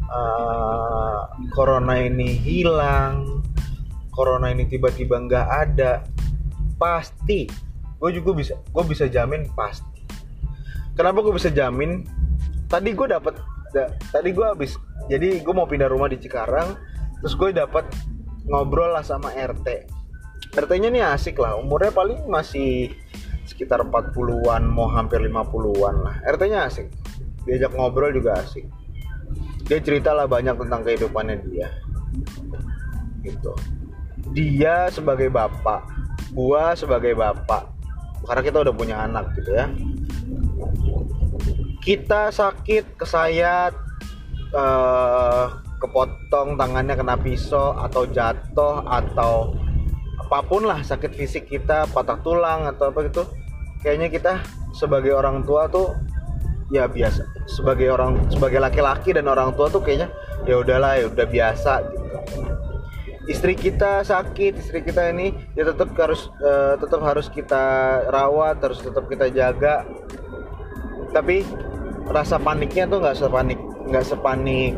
uh, 0.08 1.20
corona 1.52 2.00
ini 2.00 2.34
hilang 2.36 3.44
corona 4.18 4.50
ini 4.50 4.66
tiba-tiba 4.66 5.22
nggak 5.22 5.46
ada 5.46 6.02
pasti. 6.74 7.46
Gue 7.98 8.10
juga 8.10 8.34
bisa 8.34 8.54
gue 8.58 8.84
bisa 8.86 9.06
jamin 9.06 9.46
pasti. 9.54 10.02
Kenapa 10.98 11.22
gue 11.22 11.30
bisa 11.30 11.54
jamin? 11.54 12.02
Tadi 12.66 12.90
gue 12.90 13.06
dapat 13.06 13.38
da, 13.72 13.94
tadi 14.10 14.34
gue 14.34 14.46
habis 14.46 14.76
jadi 15.08 15.40
gue 15.40 15.54
mau 15.54 15.68
pindah 15.68 15.88
rumah 15.88 16.08
di 16.10 16.18
Cikarang 16.20 16.76
terus 17.20 17.34
gue 17.36 17.50
dapat 17.54 17.84
ngobrol 18.48 18.92
lah 18.92 19.04
sama 19.04 19.32
RT 19.32 19.88
RT-nya 20.54 20.88
nih 20.88 21.04
asik 21.14 21.36
lah 21.40 21.58
umurnya 21.58 21.92
paling 21.92 22.24
masih 22.28 22.92
sekitar 23.58 23.82
40-an 23.82 24.62
mau 24.70 24.86
hampir 24.86 25.18
50-an 25.18 25.96
lah. 26.06 26.14
RT-nya 26.22 26.70
asik 26.70 26.86
diajak 27.42 27.74
ngobrol 27.74 28.14
juga 28.14 28.38
asik 28.38 28.70
dia 29.68 29.84
cerita 29.84 30.16
lah 30.16 30.24
banyak 30.24 30.56
tentang 30.56 30.80
kehidupannya 30.80 31.36
dia. 31.44 31.68
Gitu. 33.20 33.52
Dia 34.32 34.88
sebagai 34.88 35.28
bapak 35.28 35.84
gua 36.32 36.72
sebagai 36.72 37.12
bapak. 37.12 37.68
Karena 38.24 38.42
kita 38.42 38.58
udah 38.64 38.74
punya 38.74 38.96
anak 39.04 39.36
gitu 39.36 39.52
ya. 39.52 39.68
Kita 41.84 42.32
sakit 42.32 42.96
kesayat 42.96 43.76
uh, 44.56 45.52
kepotong 45.76 46.56
tangannya 46.56 46.96
kena 46.96 47.20
pisau 47.20 47.76
atau 47.76 48.08
jatuh 48.08 48.88
atau 48.88 49.52
apa 50.18 50.44
pun 50.44 50.64
lah 50.64 50.80
sakit 50.84 51.12
fisik 51.12 51.48
kita 51.48 51.88
patah 51.88 52.20
tulang 52.20 52.68
atau 52.68 52.92
apa 52.92 53.00
gitu 53.08 53.24
kayaknya 53.82 54.08
kita 54.10 54.32
sebagai 54.74 55.14
orang 55.14 55.42
tua 55.46 55.66
tuh 55.70 55.94
ya 56.68 56.86
biasa. 56.86 57.24
Sebagai 57.48 57.88
orang 57.88 58.28
sebagai 58.28 58.60
laki-laki 58.60 59.16
dan 59.16 59.26
orang 59.26 59.56
tua 59.56 59.72
tuh 59.72 59.80
kayaknya 59.80 60.12
ya 60.44 60.60
udahlah 60.60 61.00
ya 61.00 61.06
udah 61.08 61.26
biasa 61.26 61.72
gitu. 61.88 62.16
Istri 63.28 63.60
kita 63.60 64.00
sakit 64.08 64.56
istri 64.56 64.80
kita 64.80 65.12
ini 65.12 65.36
ya 65.52 65.68
tetap 65.68 65.92
harus 66.00 66.32
uh, 66.40 66.80
tetap 66.80 67.00
harus 67.04 67.28
kita 67.28 67.64
rawat 68.08 68.56
harus 68.60 68.80
tetap 68.80 69.04
kita 69.08 69.28
jaga. 69.28 69.84
Tapi 71.12 71.44
rasa 72.08 72.40
paniknya 72.40 72.88
tuh 72.88 73.04
nggak 73.04 73.16
sepanik 73.16 73.60
nggak 73.88 74.04
sepanik 74.04 74.74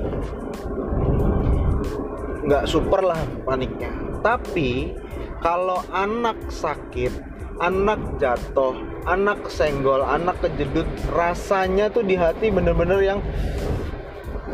nggak 2.46 2.64
super 2.66 3.02
lah 3.06 3.18
paniknya. 3.46 3.90
Tapi 4.18 4.94
kalau 5.38 5.82
anak 5.94 6.36
sakit 6.50 7.12
anak 7.62 8.00
jatuh 8.18 8.74
anak 9.06 9.48
senggol 9.48 10.04
anak 10.04 10.36
kejedut 10.44 10.88
rasanya 11.12 11.88
tuh 11.88 12.04
di 12.04 12.16
hati 12.16 12.52
bener-bener 12.52 13.00
yang 13.00 13.18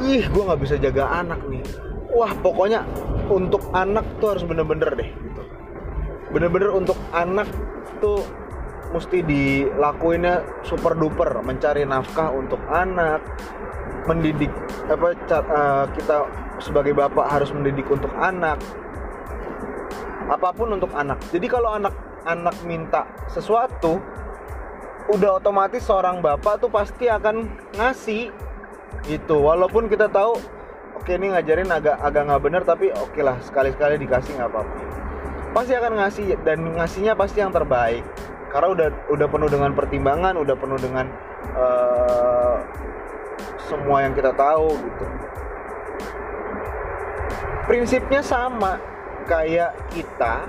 ih 0.03 0.23
gue 0.29 0.43
nggak 0.45 0.61
bisa 0.61 0.77
jaga 0.77 1.09
anak 1.09 1.41
nih. 1.49 1.65
Wah 2.13 2.33
pokoknya 2.41 2.85
untuk 3.29 3.69
anak 3.75 4.07
tuh 4.23 4.37
harus 4.37 4.45
bener-bener 4.47 4.93
deh 4.95 5.11
gitu. 5.11 5.43
Bener-bener 6.33 6.71
untuk 6.73 6.97
anak 7.13 7.49
tuh 7.99 8.23
mesti 8.95 9.19
dilakuinnya 9.25 10.47
super 10.63 10.95
duper 10.95 11.43
mencari 11.43 11.83
nafkah 11.83 12.31
untuk 12.31 12.63
anak 12.71 13.19
mendidik 14.07 14.53
apa 14.87 15.07
uh, 15.43 15.85
kita 15.91 16.17
sebagai 16.63 16.95
bapak 16.95 17.27
harus 17.27 17.51
mendidik 17.51 17.85
untuk 17.91 18.09
anak 18.15 18.63
apa 20.31 20.49
pun 20.55 20.75
untuk 20.75 20.91
anak. 20.95 21.19
Jadi 21.35 21.47
kalau 21.51 21.75
anak 21.75 21.95
anak 22.27 22.57
minta 22.67 23.07
sesuatu 23.31 23.99
udah 25.07 25.39
otomatis 25.39 25.87
seorang 25.87 26.19
bapak 26.19 26.59
tuh 26.59 26.71
pasti 26.71 27.07
akan 27.07 27.47
ngasih 27.79 28.35
gitu. 29.07 29.37
Walaupun 29.39 29.87
kita 29.87 30.11
tahu 30.11 30.39
oke 30.99 31.11
ini 31.11 31.31
ngajarin 31.31 31.71
agak 31.71 31.97
agak 32.03 32.23
nggak 32.27 32.43
bener 32.43 32.63
tapi 32.67 32.91
oke 32.91 33.21
lah 33.23 33.39
sekali 33.43 33.71
sekali 33.71 34.03
dikasih 34.03 34.35
nggak 34.35 34.51
apa-apa. 34.51 34.75
Pasti 35.55 35.73
akan 35.79 35.93
ngasih 36.03 36.27
dan 36.43 36.59
ngasihnya 36.75 37.15
pasti 37.15 37.39
yang 37.39 37.55
terbaik. 37.55 38.03
Karena 38.51 38.69
udah 38.73 38.89
udah 39.13 39.27
penuh 39.31 39.51
dengan 39.51 39.71
pertimbangan 39.79 40.35
udah 40.39 40.57
penuh 40.59 40.79
dengan 40.81 41.07
uh, 41.55 42.59
semua 43.71 44.03
yang 44.03 44.15
kita 44.15 44.35
tahu 44.35 44.75
gitu. 44.75 45.05
Prinsipnya 47.67 48.23
sama 48.23 48.79
kayak 49.27 49.75
kita 49.91 50.47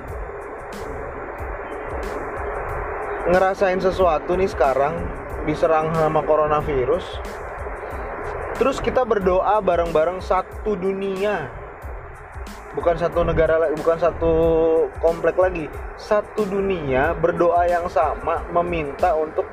ngerasain 3.27 3.79
sesuatu 3.83 4.35
nih 4.39 4.47
sekarang 4.47 4.95
diserang 5.43 5.91
sama 5.95 6.23
coronavirus 6.23 7.03
Terus 8.57 8.81
kita 8.81 9.05
berdoa 9.05 9.61
bareng-bareng 9.61 10.17
satu 10.17 10.73
dunia. 10.73 11.45
Bukan 12.73 12.97
satu 12.97 13.21
negara 13.21 13.61
lagi, 13.61 13.77
bukan 13.77 13.97
satu 14.01 14.33
komplek 14.97 15.37
lagi. 15.37 15.69
Satu 15.93 16.41
dunia 16.41 17.13
berdoa 17.13 17.69
yang 17.69 17.85
sama 17.85 18.41
meminta 18.49 19.13
untuk 19.13 19.45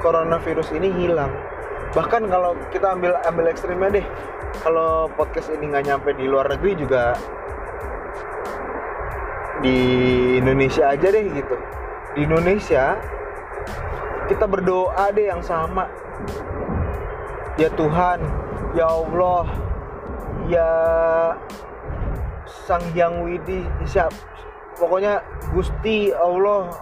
coronavirus 0.00 0.72
ini 0.72 0.88
hilang. 0.88 1.28
Bahkan 1.92 2.32
kalau 2.32 2.56
kita 2.72 2.96
ambil 2.96 3.20
ambil 3.28 3.52
ekstrimnya 3.52 4.00
deh, 4.00 4.06
kalau 4.64 5.12
podcast 5.12 5.52
ini 5.52 5.68
nggak 5.68 5.84
nyampe 5.84 6.16
di 6.16 6.24
luar 6.32 6.48
negeri 6.48 6.80
juga 6.80 7.12
di 9.60 9.76
Indonesia 10.40 10.96
aja 10.96 11.12
deh 11.12 11.28
gitu. 11.28 11.56
Di 12.10 12.26
Indonesia 12.26 12.98
kita 14.26 14.46
berdoa 14.50 15.14
deh 15.14 15.30
yang 15.30 15.42
sama. 15.46 15.86
Ya 17.54 17.70
Tuhan 17.78 18.18
ya 18.74 18.86
Allah 18.86 19.46
ya 20.50 20.70
Sang 22.66 22.82
Hyang 22.90 23.22
Widi 23.22 23.62
siap. 23.86 24.10
Pokoknya 24.74 25.22
Gusti 25.54 26.10
Allah 26.10 26.74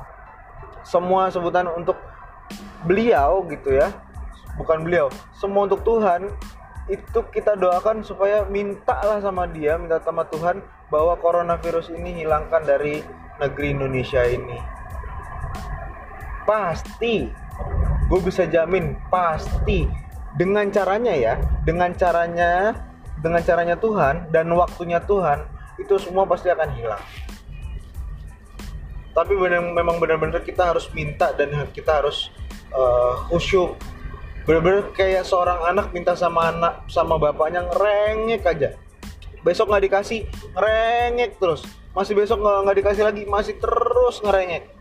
semua 0.81 1.29
sebutan 1.29 1.69
untuk 1.77 2.01
beliau 2.89 3.45
gitu 3.53 3.77
ya. 3.77 3.93
Bukan 4.57 4.81
beliau 4.81 5.13
semua 5.37 5.69
untuk 5.69 5.85
Tuhan. 5.85 6.33
Itu 6.89 7.29
kita 7.29 7.53
doakan 7.53 8.01
supaya 8.01 8.49
mintalah 8.49 9.21
sama 9.21 9.45
dia 9.45 9.77
minta 9.77 10.01
sama 10.01 10.25
Tuhan 10.25 10.65
bahwa 10.89 11.21
coronavirus 11.21 11.93
ini 11.93 12.25
hilangkan 12.25 12.65
dari 12.65 13.05
negeri 13.37 13.77
Indonesia 13.77 14.25
ini 14.25 14.78
pasti. 16.49 17.29
Gue 18.09 18.21
bisa 18.25 18.49
jamin 18.49 18.97
pasti. 19.13 19.85
Dengan 20.41 20.73
caranya 20.73 21.13
ya 21.13 21.35
dengan 21.69 21.93
caranya 21.93 22.73
dengan 23.21 23.43
caranya 23.45 23.77
Tuhan 23.77 24.33
dan 24.33 24.49
waktunya 24.57 25.03
Tuhan 25.05 25.45
itu 25.77 26.01
semua 26.01 26.25
pasti 26.25 26.49
akan 26.49 26.71
hilang. 26.73 27.03
Tapi 29.13 29.35
benar, 29.35 29.67
memang 29.75 29.99
benar-benar 29.99 30.47
kita 30.47 30.71
harus 30.73 30.87
minta 30.95 31.35
dan 31.35 31.51
kita 31.75 32.01
harus 32.01 32.31
uh, 32.71 33.19
khusyuk. 33.29 33.75
Benar-benar 34.47 34.95
kayak 34.95 35.27
seorang 35.27 35.59
anak 35.75 35.91
minta 35.91 36.15
sama 36.15 36.55
anak 36.55 36.87
sama 36.87 37.19
bapaknya 37.19 37.67
ngerengek 37.67 38.47
aja. 38.47 38.71
Besok 39.43 39.75
nggak 39.75 39.85
dikasih 39.91 40.23
ngerengek 40.55 41.35
terus. 41.43 41.67
Masih 41.93 42.15
besok 42.15 42.39
nggak 42.47 42.79
dikasih 42.79 43.03
lagi 43.03 43.27
masih 43.27 43.59
terus 43.59 44.23
ngerengek 44.23 44.78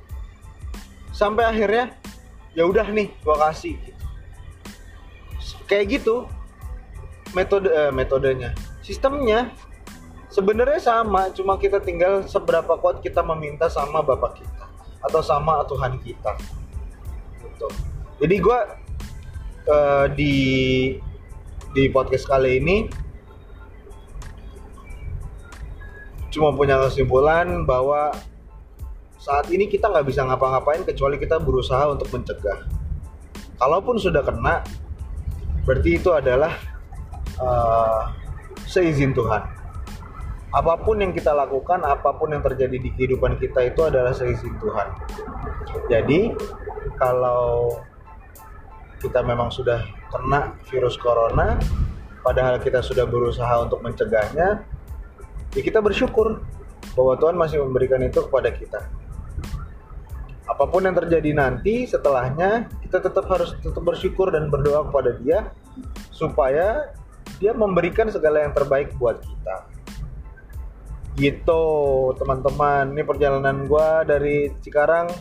sampai 1.17 1.49
akhirnya 1.49 1.97
ya 2.53 2.69
udah 2.69 2.85
nih 2.93 3.09
gua 3.25 3.49
kasih. 3.49 3.73
Kayak 5.65 5.97
gitu 5.97 6.29
metode 7.33 7.73
eh, 7.73 7.89
metodenya. 7.89 8.53
Sistemnya 8.85 9.49
sebenarnya 10.29 10.77
sama 10.77 11.33
cuma 11.33 11.57
kita 11.57 11.81
tinggal 11.81 12.21
seberapa 12.29 12.77
kuat 12.77 13.01
kita 13.01 13.25
meminta 13.25 13.65
sama 13.65 14.05
bapak 14.05 14.37
kita 14.37 14.65
atau 15.01 15.21
sama 15.25 15.65
Tuhan 15.65 15.97
kita. 16.05 16.37
Gitu. 17.41 17.67
Jadi 18.21 18.35
gue 18.37 18.59
uh, 19.69 20.05
di 20.13 20.35
di 21.73 21.83
podcast 21.93 22.25
kali 22.25 22.61
ini 22.61 22.77
cuma 26.33 26.53
punya 26.53 26.77
kesimpulan 26.85 27.65
bahwa 27.65 28.13
saat 29.27 29.51
ini 29.51 29.67
kita 29.67 29.91
nggak 29.91 30.07
bisa 30.07 30.23
ngapa-ngapain 30.23 30.87
kecuali 30.87 31.19
kita 31.19 31.35
berusaha 31.43 31.91
untuk 31.91 32.07
mencegah. 32.15 32.63
Kalaupun 33.59 33.99
sudah 33.99 34.23
kena 34.23 34.63
berarti 35.67 35.99
itu 35.99 36.15
adalah 36.15 36.55
uh, 37.35 38.07
seizin 38.63 39.11
Tuhan. 39.11 39.43
Apa 40.55 40.79
pun 40.79 41.03
yang 41.03 41.11
kita 41.11 41.35
lakukan 41.35 41.83
apa 41.83 42.15
pun 42.15 42.31
yang 42.31 42.39
terjadi 42.39 42.79
di 42.79 42.87
kehidupan 42.95 43.35
kita 43.35 43.67
itu 43.67 43.83
adalah 43.83 44.15
seizin 44.15 44.55
Tuhan. 44.63 44.95
Jadi 45.91 46.31
kalau 46.95 47.83
kita 49.03 49.19
memang 49.27 49.51
sudah 49.51 49.83
kena 50.07 50.55
virus 50.71 50.95
corona 50.95 51.59
padahal 52.23 52.63
kita 52.63 52.79
sudah 52.79 53.03
berusaha 53.03 53.59
untuk 53.59 53.83
mencegahnya 53.83 54.63
ya 55.53 55.61
kita 55.61 55.83
bersyukur 55.83 56.41
bahwa 56.97 57.13
Tuhan 57.19 57.35
masih 57.37 57.61
memberikan 57.61 58.01
itu 58.01 58.25
kepada 58.25 58.49
kita 58.49 58.89
apa 60.47 60.63
pun 60.63 60.87
yang 60.87 60.95
terjadi 60.95 61.35
nanti 61.35 61.83
setelahnya 61.83 62.71
kita 62.87 63.03
tetap 63.03 63.27
harus 63.27 63.51
tetap 63.59 63.83
bersyukur 63.83 64.31
dan 64.31 64.47
berdoa 64.47 64.87
kepada 64.87 65.19
dia 65.19 65.51
supaya 66.09 66.95
dia 67.37 67.51
memberikan 67.51 68.07
segala 68.07 68.47
yang 68.47 68.55
terbaik 68.55 68.95
buat 68.95 69.19
kita. 69.19 69.55
Gitu 71.19 71.63
teman-teman. 72.15 72.95
Ini 72.95 73.03
perjalanan 73.03 73.67
gue 73.67 73.87
dari 74.07 74.37
Cikarang. 74.63 75.11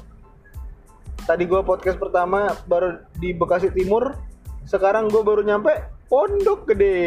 Tadi 1.27 1.43
gue 1.43 1.61
podcast 1.67 1.99
pertama 1.99 2.55
baru 2.71 3.03
di 3.19 3.35
Bekasi 3.35 3.75
Timur 3.75 4.15
sekarang 4.63 5.11
gue 5.11 5.23
baru 5.27 5.43
nyampe 5.43 5.75
Pondok 6.07 6.71
Gede. 6.71 7.03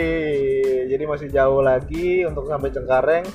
Jadi 0.92 1.04
masih 1.08 1.32
jauh 1.32 1.64
lagi 1.64 2.28
untuk 2.28 2.52
sampai 2.52 2.70
Cengkareng. 2.76 3.26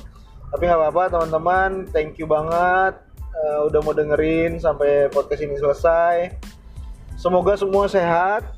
Tapi 0.53 0.61
nggak 0.61 0.77
apa-apa 0.77 1.03
teman-teman. 1.09 1.89
Thank 1.89 2.21
you 2.21 2.29
banget 2.29 3.04
uh, 3.43 3.67
udah 3.67 3.79
mau 3.83 3.91
dengerin 3.91 4.57
sampai 4.59 5.11
podcast 5.11 5.41
ini 5.43 5.55
selesai. 5.59 6.31
Semoga 7.15 7.55
semua 7.55 7.85
sehat. 7.87 8.55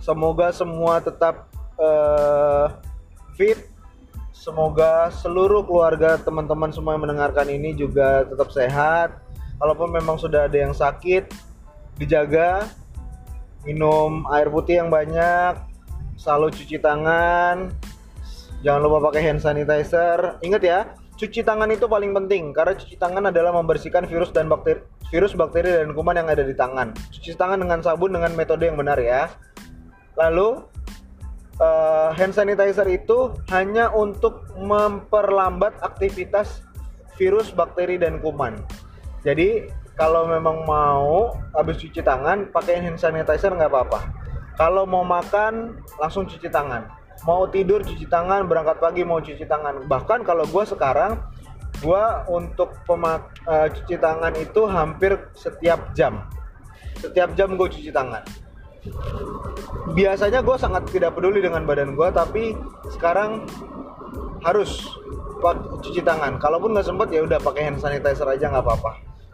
Semoga 0.00 0.52
semua 0.52 1.00
tetap 1.04 1.52
uh, 1.76 2.72
fit. 3.36 3.68
Semoga 4.32 5.12
seluruh 5.12 5.66
keluarga 5.66 6.16
teman-teman 6.16 6.72
semua 6.72 6.96
yang 6.96 7.04
mendengarkan 7.04 7.48
ini 7.50 7.76
juga 7.76 8.24
tetap 8.24 8.48
sehat. 8.54 9.20
Kalaupun 9.58 9.90
memang 9.92 10.16
sudah 10.16 10.48
ada 10.48 10.56
yang 10.56 10.72
sakit 10.72 11.28
dijaga. 12.00 12.64
Minum 13.66 14.24
air 14.32 14.48
putih 14.48 14.80
yang 14.80 14.88
banyak. 14.88 15.58
Selalu 16.16 16.54
cuci 16.54 16.80
tangan. 16.80 17.68
Jangan 18.64 18.80
lupa 18.80 19.12
pakai 19.12 19.28
hand 19.28 19.44
sanitizer. 19.44 20.40
Ingat 20.40 20.62
ya 20.64 20.80
cuci 21.18 21.42
tangan 21.42 21.68
itu 21.74 21.90
paling 21.90 22.14
penting 22.14 22.54
karena 22.54 22.78
cuci 22.78 22.94
tangan 22.94 23.28
adalah 23.34 23.50
membersihkan 23.58 24.06
virus 24.06 24.30
dan 24.30 24.46
bakteri 24.46 24.86
virus 25.10 25.34
bakteri 25.34 25.82
dan 25.82 25.90
kuman 25.92 26.14
yang 26.14 26.30
ada 26.30 26.46
di 26.46 26.54
tangan 26.54 26.94
cuci 27.10 27.34
tangan 27.34 27.58
dengan 27.58 27.82
sabun 27.82 28.14
dengan 28.14 28.30
metode 28.38 28.70
yang 28.70 28.78
benar 28.78 28.96
ya 29.02 29.26
lalu 30.14 30.62
uh, 31.62 32.10
hand 32.14 32.34
sanitizer 32.34 32.86
itu 32.88 33.34
hanya 33.50 33.90
untuk 33.92 34.46
memperlambat 34.58 35.78
aktivitas 35.82 36.62
virus, 37.18 37.50
bakteri 37.50 37.98
dan 37.98 38.22
kuman. 38.22 38.62
Jadi 39.26 39.66
kalau 39.98 40.30
memang 40.30 40.62
mau 40.62 41.34
habis 41.58 41.82
cuci 41.82 42.00
tangan 42.06 42.54
pakai 42.54 42.78
hand 42.78 42.98
sanitizer 43.02 43.50
nggak 43.50 43.70
apa-apa. 43.70 44.00
Kalau 44.58 44.86
mau 44.86 45.02
makan 45.06 45.82
langsung 45.98 46.26
cuci 46.26 46.50
tangan. 46.50 46.86
Mau 47.26 47.48
tidur 47.50 47.82
cuci 47.82 48.06
tangan, 48.06 48.46
berangkat 48.46 48.78
pagi 48.78 49.02
mau 49.02 49.18
cuci 49.18 49.42
tangan. 49.46 49.86
Bahkan 49.90 50.22
kalau 50.22 50.46
gue 50.46 50.64
sekarang 50.66 51.18
gue 51.78 52.04
untuk 52.30 52.74
pemak 52.86 53.38
uh, 53.46 53.70
cuci 53.70 53.98
tangan 53.98 54.34
itu 54.38 54.66
hampir 54.66 55.18
setiap 55.34 55.94
jam. 55.94 56.26
Setiap 56.98 57.34
jam 57.38 57.54
gue 57.54 57.68
cuci 57.70 57.90
tangan 57.94 58.26
biasanya 59.92 60.40
gue 60.44 60.56
sangat 60.56 60.82
tidak 60.92 61.16
peduli 61.16 61.42
dengan 61.42 61.64
badan 61.64 61.96
gue 61.96 62.08
tapi 62.12 62.54
sekarang 62.92 63.44
harus 64.46 64.86
cuci 65.82 66.02
tangan 66.02 66.38
kalaupun 66.38 66.74
nggak 66.74 66.86
sempet 66.86 67.08
ya 67.10 67.26
udah 67.26 67.38
pakai 67.42 67.70
hand 67.70 67.80
sanitizer 67.82 68.26
aja 68.26 68.50
nggak 68.50 68.64
apa-apa 68.64 68.92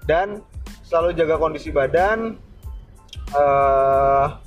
dan 0.08 0.40
selalu 0.84 1.16
jaga 1.16 1.36
kondisi 1.40 1.72
badan 1.72 2.40
uh, 3.36 4.40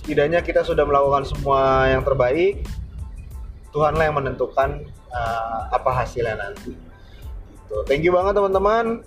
setidaknya 0.00 0.40
kita 0.40 0.64
sudah 0.64 0.88
melakukan 0.88 1.28
semua 1.28 1.84
yang 1.92 2.00
terbaik. 2.00 2.64
Tuhanlah 3.70 4.08
yang 4.08 4.16
menentukan 4.16 4.88
uh, 5.12 5.68
apa 5.70 5.90
hasilnya 6.02 6.40
nanti. 6.40 6.72
Gitu. 6.72 7.76
thank 7.86 8.02
you 8.02 8.10
banget 8.16 8.34
teman-teman. 8.34 9.04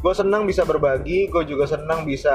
Gue 0.00 0.14
senang 0.14 0.46
bisa 0.46 0.62
berbagi 0.62 1.26
gue 1.28 1.42
juga 1.44 1.66
senang 1.66 2.06
bisa 2.06 2.32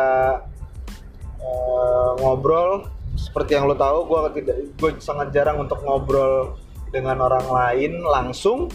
uh, 1.39 2.11
ngobrol. 2.19 2.91
Seperti 3.15 3.55
yang 3.55 3.65
lo 3.65 3.73
tahu 3.79 4.05
gue 4.05 4.19
tidak 4.43 4.57
gue 4.77 4.91
sangat 5.01 5.31
jarang 5.31 5.63
untuk 5.63 5.79
ngobrol 5.81 6.59
dengan 6.91 7.23
orang 7.23 7.47
lain 7.47 8.03
langsung. 8.03 8.69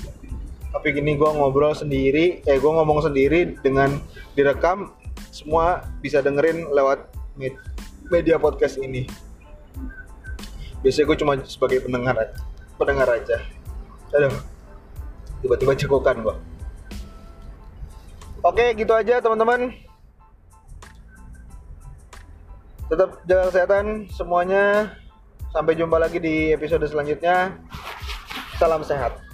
Tapi 0.75 0.91
gini 0.91 1.15
gue 1.15 1.31
ngobrol 1.31 1.77
sendiri 1.77 2.43
eh 2.43 2.57
gue 2.59 2.73
ngomong 2.73 3.05
sendiri 3.05 3.55
dengan 3.61 3.95
direkam. 4.35 4.91
Semua 5.31 5.87
bisa 6.03 6.19
dengerin 6.19 6.75
lewat 6.75 7.15
media 8.09 8.37
podcast 8.37 8.77
ini. 8.81 9.09
Biasanya 10.85 11.05
gue 11.09 11.17
cuma 11.21 11.33
sebagai 11.45 11.81
pendengar 11.85 12.17
pendengar 12.77 13.09
aja. 13.09 13.41
Aduh 14.13 14.35
tiba-tiba 15.45 15.77
cekokan 15.77 16.25
gue 16.25 16.37
oke 18.45 18.67
gitu 18.77 18.93
aja 18.93 19.19
teman-teman. 19.25 19.73
Tetap 22.85 23.25
jaga 23.25 23.43
kesehatan 23.49 24.13
semuanya. 24.13 24.93
Sampai 25.51 25.79
jumpa 25.79 25.97
lagi 25.97 26.21
di 26.21 26.53
episode 26.53 26.85
selanjutnya. 26.85 27.57
Salam 28.61 28.85
sehat 28.85 29.34